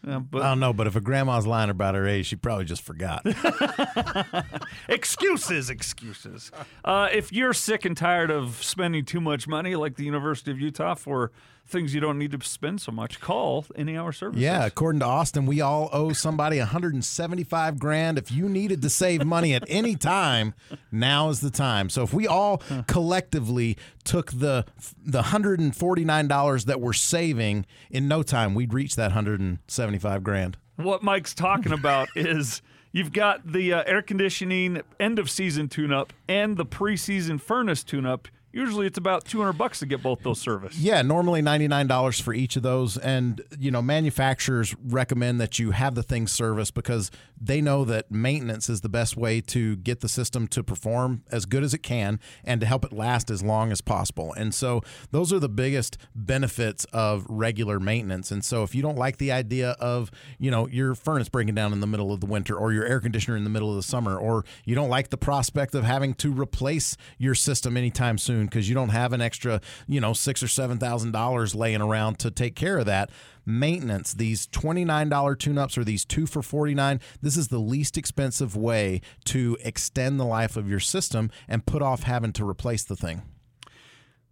Yeah, 0.06 0.18
but 0.18 0.42
I 0.42 0.48
don't 0.48 0.60
know, 0.60 0.72
but 0.72 0.88
if 0.88 0.96
a 0.96 1.00
grandma's 1.00 1.46
lying 1.46 1.70
about 1.70 1.94
her 1.94 2.06
age, 2.08 2.26
she 2.26 2.36
probably 2.36 2.64
just 2.64 2.82
forgot. 2.82 3.24
excuses, 4.88 5.70
excuses. 5.70 6.50
Uh, 6.84 7.08
if 7.12 7.32
you're 7.32 7.52
sick 7.52 7.84
and 7.84 7.96
tired 7.96 8.30
of 8.30 8.62
spending 8.64 9.04
too 9.04 9.20
much 9.20 9.46
money, 9.46 9.76
like 9.76 9.94
the 9.96 10.04
University 10.04 10.50
of 10.50 10.60
Utah, 10.60 10.94
for 10.96 11.30
things 11.66 11.94
you 11.94 12.01
don't 12.01 12.18
need 12.18 12.33
to 12.33 12.40
spend 12.42 12.81
so 12.81 12.92
much, 12.92 13.20
call 13.20 13.64
Any 13.75 13.96
Hour 13.96 14.12
Services. 14.12 14.42
Yeah, 14.42 14.66
according 14.66 15.01
to 15.01 15.07
Austin, 15.07 15.46
we 15.46 15.61
all 15.61 15.88
owe 15.92 16.12
somebody 16.12 16.59
175 16.59 17.79
grand. 17.79 18.18
If 18.18 18.31
you 18.31 18.48
needed 18.48 18.83
to 18.83 18.90
save 18.90 19.25
money 19.25 19.55
at 19.55 19.64
any 19.68 19.96
time, 19.96 20.55
now 20.90 21.29
is 21.31 21.40
the 21.40 21.51
time. 21.51 21.88
So 21.88 22.03
if 22.03 22.12
we 22.12 22.27
all 22.27 22.59
collectively 22.87 23.77
took 24.05 24.33
the 24.33 24.64
the 25.05 25.18
149 25.18 26.29
dollars 26.29 26.64
that 26.66 26.81
we're 26.81 26.92
saving 26.92 27.66
in 27.90 28.09
no 28.09 28.22
time, 28.22 28.55
we'd 28.55 28.75
reach 28.75 28.96
that 28.96 29.11
175 29.12 30.22
grand. 30.22 30.57
What 30.77 31.03
Mike's 31.03 31.35
talking 31.35 31.72
about 31.72 32.09
is 32.16 32.62
you've 32.92 33.12
got 33.12 33.53
the 33.53 33.72
uh, 33.72 33.83
air 33.87 34.03
conditioning 34.03 34.83
end 35.01 35.18
of 35.18 35.31
season 35.31 35.68
tune 35.68 35.92
up 35.92 36.12
and 36.29 36.57
the 36.57 36.66
preseason 36.66 37.40
furnace 37.40 37.83
tune 37.83 38.07
up. 38.07 38.29
Usually 38.52 38.86
it's 38.86 38.98
about 38.98 39.24
200 39.24 39.54
bucks 39.54 39.78
to 39.78 39.86
get 39.86 40.02
both 40.02 40.22
those 40.22 40.40
serviced. 40.40 40.78
Yeah, 40.78 41.00
normally 41.02 41.40
$99 41.40 42.20
for 42.20 42.34
each 42.34 42.56
of 42.56 42.62
those. 42.62 42.98
And, 42.98 43.40
you 43.58 43.70
know, 43.70 43.80
manufacturers 43.80 44.76
recommend 44.84 45.40
that 45.40 45.58
you 45.58 45.70
have 45.70 45.94
the 45.94 46.02
thing 46.02 46.26
serviced 46.26 46.74
because 46.74 47.10
they 47.40 47.62
know 47.62 47.84
that 47.86 48.10
maintenance 48.10 48.68
is 48.68 48.82
the 48.82 48.90
best 48.90 49.16
way 49.16 49.40
to 49.40 49.76
get 49.76 50.00
the 50.00 50.08
system 50.08 50.46
to 50.48 50.62
perform 50.62 51.22
as 51.32 51.46
good 51.46 51.64
as 51.64 51.72
it 51.72 51.82
can 51.82 52.20
and 52.44 52.60
to 52.60 52.66
help 52.66 52.84
it 52.84 52.92
last 52.92 53.30
as 53.30 53.42
long 53.42 53.72
as 53.72 53.80
possible. 53.80 54.34
And 54.34 54.54
so 54.54 54.82
those 55.10 55.32
are 55.32 55.38
the 55.38 55.48
biggest 55.48 55.96
benefits 56.14 56.84
of 56.92 57.24
regular 57.28 57.80
maintenance. 57.80 58.30
And 58.30 58.44
so 58.44 58.62
if 58.62 58.74
you 58.74 58.82
don't 58.82 58.98
like 58.98 59.16
the 59.16 59.32
idea 59.32 59.70
of, 59.80 60.10
you 60.38 60.50
know, 60.50 60.68
your 60.68 60.94
furnace 60.94 61.28
breaking 61.30 61.54
down 61.54 61.72
in 61.72 61.80
the 61.80 61.86
middle 61.86 62.12
of 62.12 62.20
the 62.20 62.26
winter 62.26 62.54
or 62.56 62.72
your 62.72 62.84
air 62.84 63.00
conditioner 63.00 63.36
in 63.36 63.44
the 63.44 63.50
middle 63.50 63.70
of 63.70 63.76
the 63.76 63.82
summer, 63.82 64.16
or 64.18 64.44
you 64.64 64.74
don't 64.74 64.90
like 64.90 65.08
the 65.08 65.16
prospect 65.16 65.74
of 65.74 65.84
having 65.84 66.12
to 66.14 66.30
replace 66.30 66.96
your 67.16 67.34
system 67.34 67.76
anytime 67.76 68.18
soon 68.18 68.41
because 68.46 68.68
you 68.68 68.74
don't 68.74 68.90
have 68.90 69.12
an 69.12 69.20
extra, 69.20 69.61
you 69.87 70.00
know, 70.00 70.12
six 70.12 70.42
or 70.42 70.48
seven 70.48 70.78
thousand 70.78 71.12
dollars 71.12 71.55
laying 71.55 71.81
around 71.81 72.18
to 72.20 72.31
take 72.31 72.55
care 72.55 72.78
of 72.78 72.87
that. 72.87 73.11
Maintenance, 73.44 74.12
these 74.12 74.46
$29 74.46 75.38
tune-ups 75.38 75.76
or 75.76 75.83
these 75.83 76.05
two 76.05 76.26
for 76.26 76.42
49, 76.42 77.00
this 77.20 77.37
is 77.37 77.48
the 77.48 77.59
least 77.59 77.98
expensive 77.98 78.55
way 78.55 79.00
to 79.24 79.57
extend 79.64 80.20
the 80.20 80.24
life 80.24 80.57
of 80.57 80.68
your 80.70 80.78
system 80.78 81.28
and 81.48 81.66
put 81.66 81.83
off 81.83 82.05
having 82.05 82.33
to 82.35 82.48
replace 82.48 82.85
the 82.85 82.94
thing. 82.94 83.22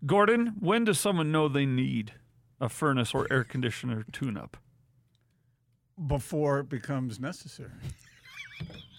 Gordon, 0.06 0.54
when 0.60 0.84
does 0.84 1.00
someone 1.00 1.32
know 1.32 1.48
they 1.48 1.66
need 1.66 2.12
a 2.60 2.68
furnace 2.68 3.12
or 3.12 3.26
air 3.30 3.42
conditioner 3.42 4.04
tune 4.12 4.36
up? 4.36 4.56
Before 6.06 6.60
it 6.60 6.68
becomes 6.68 7.20
necessary. 7.20 7.72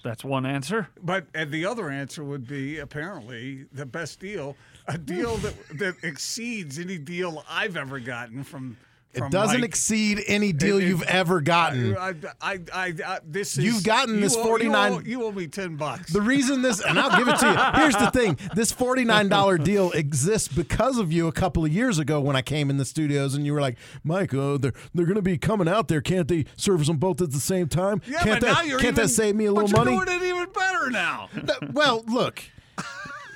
That's 0.04 0.24
one 0.24 0.45
answer. 0.45 0.89
But 1.02 1.28
and 1.34 1.52
the 1.52 1.65
other 1.65 1.89
answer 1.89 2.24
would 2.24 2.47
be 2.47 2.80
apparently 2.80 3.65
the 3.71 3.86
best 3.86 4.19
deal, 4.19 4.56
a 4.88 4.98
deal 4.98 5.38
that 5.38 5.54
that 5.80 5.96
exceeds 6.04 6.80
any 6.80 6.98
deal 6.98 7.44
I've 7.50 7.78
ever 7.78 8.00
gotten 8.00 8.44
from. 8.44 8.78
from 9.13 9.26
It 9.28 9.32
doesn't 9.32 9.60
Mike. 9.62 9.70
exceed 9.70 10.24
any 10.26 10.54
deal 10.54 10.78
It- 10.78 10.84
it- 10.84 10.88
you've 10.88 11.04
ever 11.04 11.41
gotten. 11.41 11.98
I, 11.98 12.13
I, 12.41 12.60
I, 12.74 12.94
I, 13.06 13.20
this 13.26 13.58
is 13.58 13.63
You've 13.65 13.84
gotten 13.84 14.15
you 14.15 14.22
this 14.22 14.36
owe- 14.38 14.44
49 14.44 14.91
You 14.94 14.98
owe, 14.98 15.02
you 15.02 15.24
owe 15.26 15.32
me 15.34 15.48
ten 15.48 15.76
bucks. 15.76 16.13
The 16.13 16.22
reason 16.22 16.62
this, 16.62 16.80
and 16.82 16.98
I'll 16.98 17.17
give 17.17 17.28
it 17.28 17.38
to 17.39 17.46
you. 17.48 17.82
Here's 17.82 17.96
the 17.98 18.10
thing: 18.12 18.38
this 18.56 18.72
forty-nine 18.72 19.28
dollar 19.28 19.58
deal 19.58 19.91
exists 19.91 20.48
because 20.48 20.98
of 20.98 21.12
you. 21.12 21.28
A 21.28 21.32
couple 21.34 21.65
of 21.65 21.72
years 21.74 22.00
ago, 22.00 22.22
when 22.22 22.36
I 22.38 22.41
came 22.41 22.70
in 22.70 22.78
the 22.78 22.86
studios, 22.86 23.36
and 23.36 23.46
you 23.46 23.52
were 23.54 23.60
like, 23.62 23.78
"Mike, 24.04 24.34
oh, 24.34 24.58
they're 24.58 24.74
they're 24.94 25.06
going 25.06 25.15
to 25.15 25.22
be 25.22 25.38
coming 25.38 25.67
out 25.67 25.89
there. 25.89 26.00
Can't 26.02 26.28
they 26.30 26.46
service 26.56 26.88
them 26.88 26.98
both 26.98 27.22
at 27.22 27.32
the 27.32 27.39
same 27.41 27.67
time? 27.67 28.02
yeah, 28.08 28.20
can't 28.24 28.39
but 28.39 28.48
that 28.48 28.54
now 28.54 28.62
you're 28.62 28.80
can't 28.80 28.94
even, 28.94 29.04
that 29.08 29.10
save 29.10 29.36
me 29.36 29.46
a 29.46 29.52
but 29.54 29.65
little 29.65 29.86
you're 29.86 29.98
money?" 30.00 30.06
doing 30.06 30.22
it 30.22 30.26
even 30.36 30.50
better 30.54 30.89
now. 30.89 31.30
Well, 31.74 32.04
look. 32.08 32.41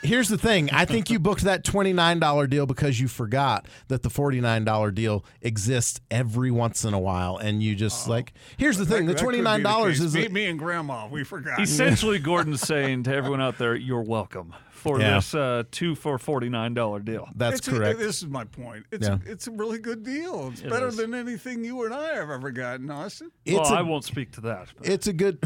Here's 0.05 0.29
the 0.29 0.37
thing. 0.37 0.69
I 0.71 0.85
think 0.85 1.09
you 1.09 1.19
booked 1.19 1.41
that 1.43 1.63
$29 1.63 2.49
deal 2.49 2.65
because 2.65 2.99
you 2.99 3.07
forgot 3.07 3.67
that 3.87 4.03
the 4.03 4.09
$49 4.09 4.93
deal 4.95 5.25
exists 5.41 5.99
every 6.09 6.51
once 6.51 6.85
in 6.85 6.93
a 6.93 6.99
while. 6.99 7.37
And 7.37 7.61
you 7.61 7.75
just 7.75 8.07
like, 8.07 8.33
here's 8.57 8.77
the 8.77 8.85
thing 8.85 9.05
the 9.05 9.13
That 9.13 9.19
the 9.21 9.25
$29 9.27 9.85
case. 9.87 9.99
is. 9.99 10.15
me, 10.15 10.27
me 10.29 10.45
and 10.45 10.57
Grandma. 10.59 11.07
We 11.07 11.23
forgot. 11.23 11.59
Essentially, 11.59 12.19
Gordon's 12.25 12.61
saying 12.61 13.03
to 13.03 13.13
everyone 13.15 13.41
out 13.41 13.57
there, 13.57 13.75
you're 13.75 14.01
welcome 14.03 14.53
for 14.71 14.99
Yeah. 14.99 15.15
this 15.15 15.33
uh, 15.33 15.63
two 15.71 15.95
for 15.95 16.17
$49 16.19 17.03
deal. 17.03 17.27
That's 17.35 17.57
It's 17.59 17.67
a- 17.67 17.71
correct. 17.71 17.97
this 17.99 18.17
is 18.21 18.27
my 18.27 18.43
point. 18.45 18.85
It's 18.91 19.07
Yeah. 19.07 19.17
a, 19.25 19.31
it's 19.31 19.47
a 19.47 19.51
really 19.51 19.79
good 19.79 20.03
deal. 20.03 20.49
It's 20.51 20.61
It 20.61 20.69
better 20.69 20.87
is. 20.89 20.97
than 20.97 21.13
anything 21.15 21.63
you 21.63 21.83
and 21.85 21.93
I 21.93 22.13
have 22.15 22.29
ever 22.29 22.51
gotten, 22.51 22.91
Austin. 22.91 23.31
well, 23.47 23.61
It's 23.61 23.69
a- 23.71 23.73
I 23.75 23.81
won't 23.81 24.03
speak 24.03 24.31
to 24.33 24.41
that. 24.41 24.67
but- 24.77 24.87
it's 24.87 25.07
a 25.07 25.13
good 25.13 25.39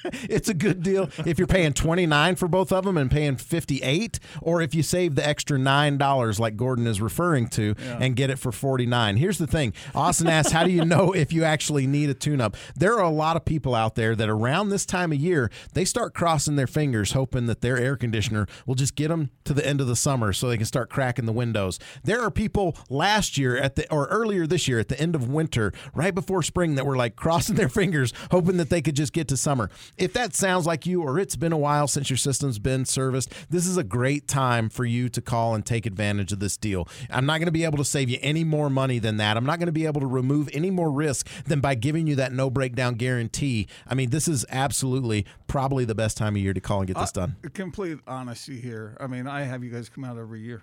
it's 0.04 0.48
a 0.48 0.54
good 0.54 0.82
deal 0.82 1.10
if 1.26 1.38
you're 1.38 1.46
paying 1.46 1.72
29 1.72 2.36
for 2.36 2.48
both 2.48 2.72
of 2.72 2.84
them 2.84 2.96
and 2.96 3.10
paying 3.10 3.36
58 3.36 4.18
or 4.42 4.62
if 4.62 4.74
you 4.74 4.82
save 4.82 5.14
the 5.14 5.26
extra 5.26 5.58
$9 5.58 6.38
like 6.38 6.56
Gordon 6.56 6.86
is 6.86 7.00
referring 7.00 7.48
to 7.48 7.74
and 7.78 8.16
get 8.16 8.30
it 8.30 8.38
for 8.38 8.52
49. 8.52 9.16
Here's 9.16 9.38
the 9.38 9.46
thing. 9.46 9.72
Austin 9.94 10.28
asks 10.28 10.52
how 10.52 10.64
do 10.64 10.70
you 10.70 10.84
know 10.84 11.12
if 11.12 11.32
you 11.32 11.44
actually 11.44 11.86
need 11.86 12.10
a 12.10 12.14
tune 12.14 12.40
up? 12.40 12.56
There 12.76 12.94
are 12.94 13.04
a 13.04 13.10
lot 13.10 13.36
of 13.36 13.44
people 13.44 13.74
out 13.74 13.94
there 13.94 14.14
that 14.14 14.28
around 14.28 14.68
this 14.68 14.86
time 14.86 15.12
of 15.12 15.18
year, 15.18 15.50
they 15.74 15.84
start 15.84 16.14
crossing 16.14 16.56
their 16.56 16.66
fingers 16.66 17.12
hoping 17.12 17.46
that 17.46 17.60
their 17.60 17.78
air 17.78 17.96
conditioner 17.96 18.46
will 18.66 18.74
just 18.74 18.94
get 18.94 19.08
them 19.08 19.30
to 19.44 19.54
the 19.54 19.66
end 19.66 19.80
of 19.80 19.86
the 19.86 19.96
summer 19.96 20.32
so 20.32 20.48
they 20.48 20.56
can 20.56 20.66
start 20.66 20.90
cracking 20.90 21.26
the 21.26 21.32
windows. 21.32 21.78
There 22.04 22.20
are 22.22 22.30
people 22.30 22.76
last 22.88 23.38
year 23.38 23.56
at 23.56 23.76
the 23.76 23.90
or 23.92 24.06
earlier 24.06 24.46
this 24.46 24.68
year 24.68 24.78
at 24.78 24.88
the 24.88 25.00
end 25.00 25.14
of 25.14 25.28
winter, 25.28 25.72
right 25.94 26.14
before 26.14 26.42
spring 26.42 26.74
that 26.76 26.86
were 26.86 26.96
like 26.96 27.16
crossing 27.16 27.56
their 27.56 27.68
fingers 27.68 28.12
hoping 28.30 28.56
that 28.58 28.70
they 28.70 28.82
could 28.82 28.96
just 28.96 29.12
get 29.12 29.28
to 29.28 29.36
summer. 29.36 29.70
If 29.96 30.12
that 30.12 30.34
sounds 30.34 30.66
like 30.66 30.86
you 30.86 31.02
or 31.02 31.18
it's 31.18 31.36
been 31.36 31.52
a 31.52 31.58
while 31.58 31.88
since 31.88 32.10
your 32.10 32.16
system's 32.16 32.58
been 32.58 32.84
serviced, 32.84 33.32
this 33.50 33.66
is 33.66 33.76
a 33.76 33.84
great 33.84 34.28
time 34.28 34.68
for 34.68 34.84
you 34.84 35.08
to 35.08 35.20
call 35.20 35.54
and 35.54 35.64
take 35.64 35.86
advantage 35.86 36.32
of 36.32 36.40
this 36.40 36.56
deal. 36.56 36.88
I'm 37.10 37.26
not 37.26 37.38
going 37.38 37.46
to 37.46 37.52
be 37.52 37.64
able 37.64 37.78
to 37.78 37.84
save 37.84 38.08
you 38.08 38.18
any 38.20 38.44
more 38.44 38.70
money 38.70 38.98
than 38.98 39.16
that. 39.18 39.36
I'm 39.36 39.46
not 39.46 39.58
going 39.58 39.66
to 39.66 39.72
be 39.72 39.86
able 39.86 40.00
to 40.00 40.06
remove 40.06 40.48
any 40.52 40.70
more 40.70 40.90
risk 40.90 41.28
than 41.44 41.60
by 41.60 41.74
giving 41.74 42.06
you 42.06 42.16
that 42.16 42.32
no 42.32 42.50
breakdown 42.50 42.94
guarantee. 42.94 43.68
I 43.86 43.94
mean, 43.94 44.10
this 44.10 44.28
is 44.28 44.44
absolutely 44.50 45.26
probably 45.46 45.84
the 45.84 45.94
best 45.94 46.16
time 46.16 46.36
of 46.36 46.42
year 46.42 46.54
to 46.54 46.60
call 46.60 46.80
and 46.80 46.86
get 46.88 46.96
this 46.98 47.12
done. 47.12 47.36
Uh, 47.44 47.48
complete 47.52 47.98
honesty 48.06 48.60
here. 48.60 48.96
I 49.00 49.06
mean, 49.06 49.26
I 49.26 49.42
have 49.42 49.64
you 49.64 49.70
guys 49.70 49.88
come 49.88 50.04
out 50.04 50.18
every 50.18 50.40
year. 50.40 50.62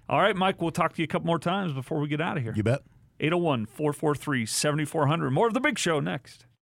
All 0.10 0.20
right, 0.20 0.36
Mike, 0.36 0.62
we'll 0.62 0.72
talk 0.72 0.96
to 0.96 1.02
you 1.02 1.06
a 1.06 1.08
couple 1.08 1.28
more 1.28 1.40
times 1.40 1.72
before 1.72 2.00
we 2.00 2.10
get 2.10 2.20
out 2.20 2.36
of 2.36 2.44
here. 2.44 2.52
You 2.56 2.64
bet. 2.64 2.82
801 3.20 3.66
443 3.68 4.46
7400. 4.46 5.32
More 5.32 5.48
of 5.48 5.54
the 5.54 5.62
big 5.62 5.80
show 5.80 6.02
next. 6.02 6.46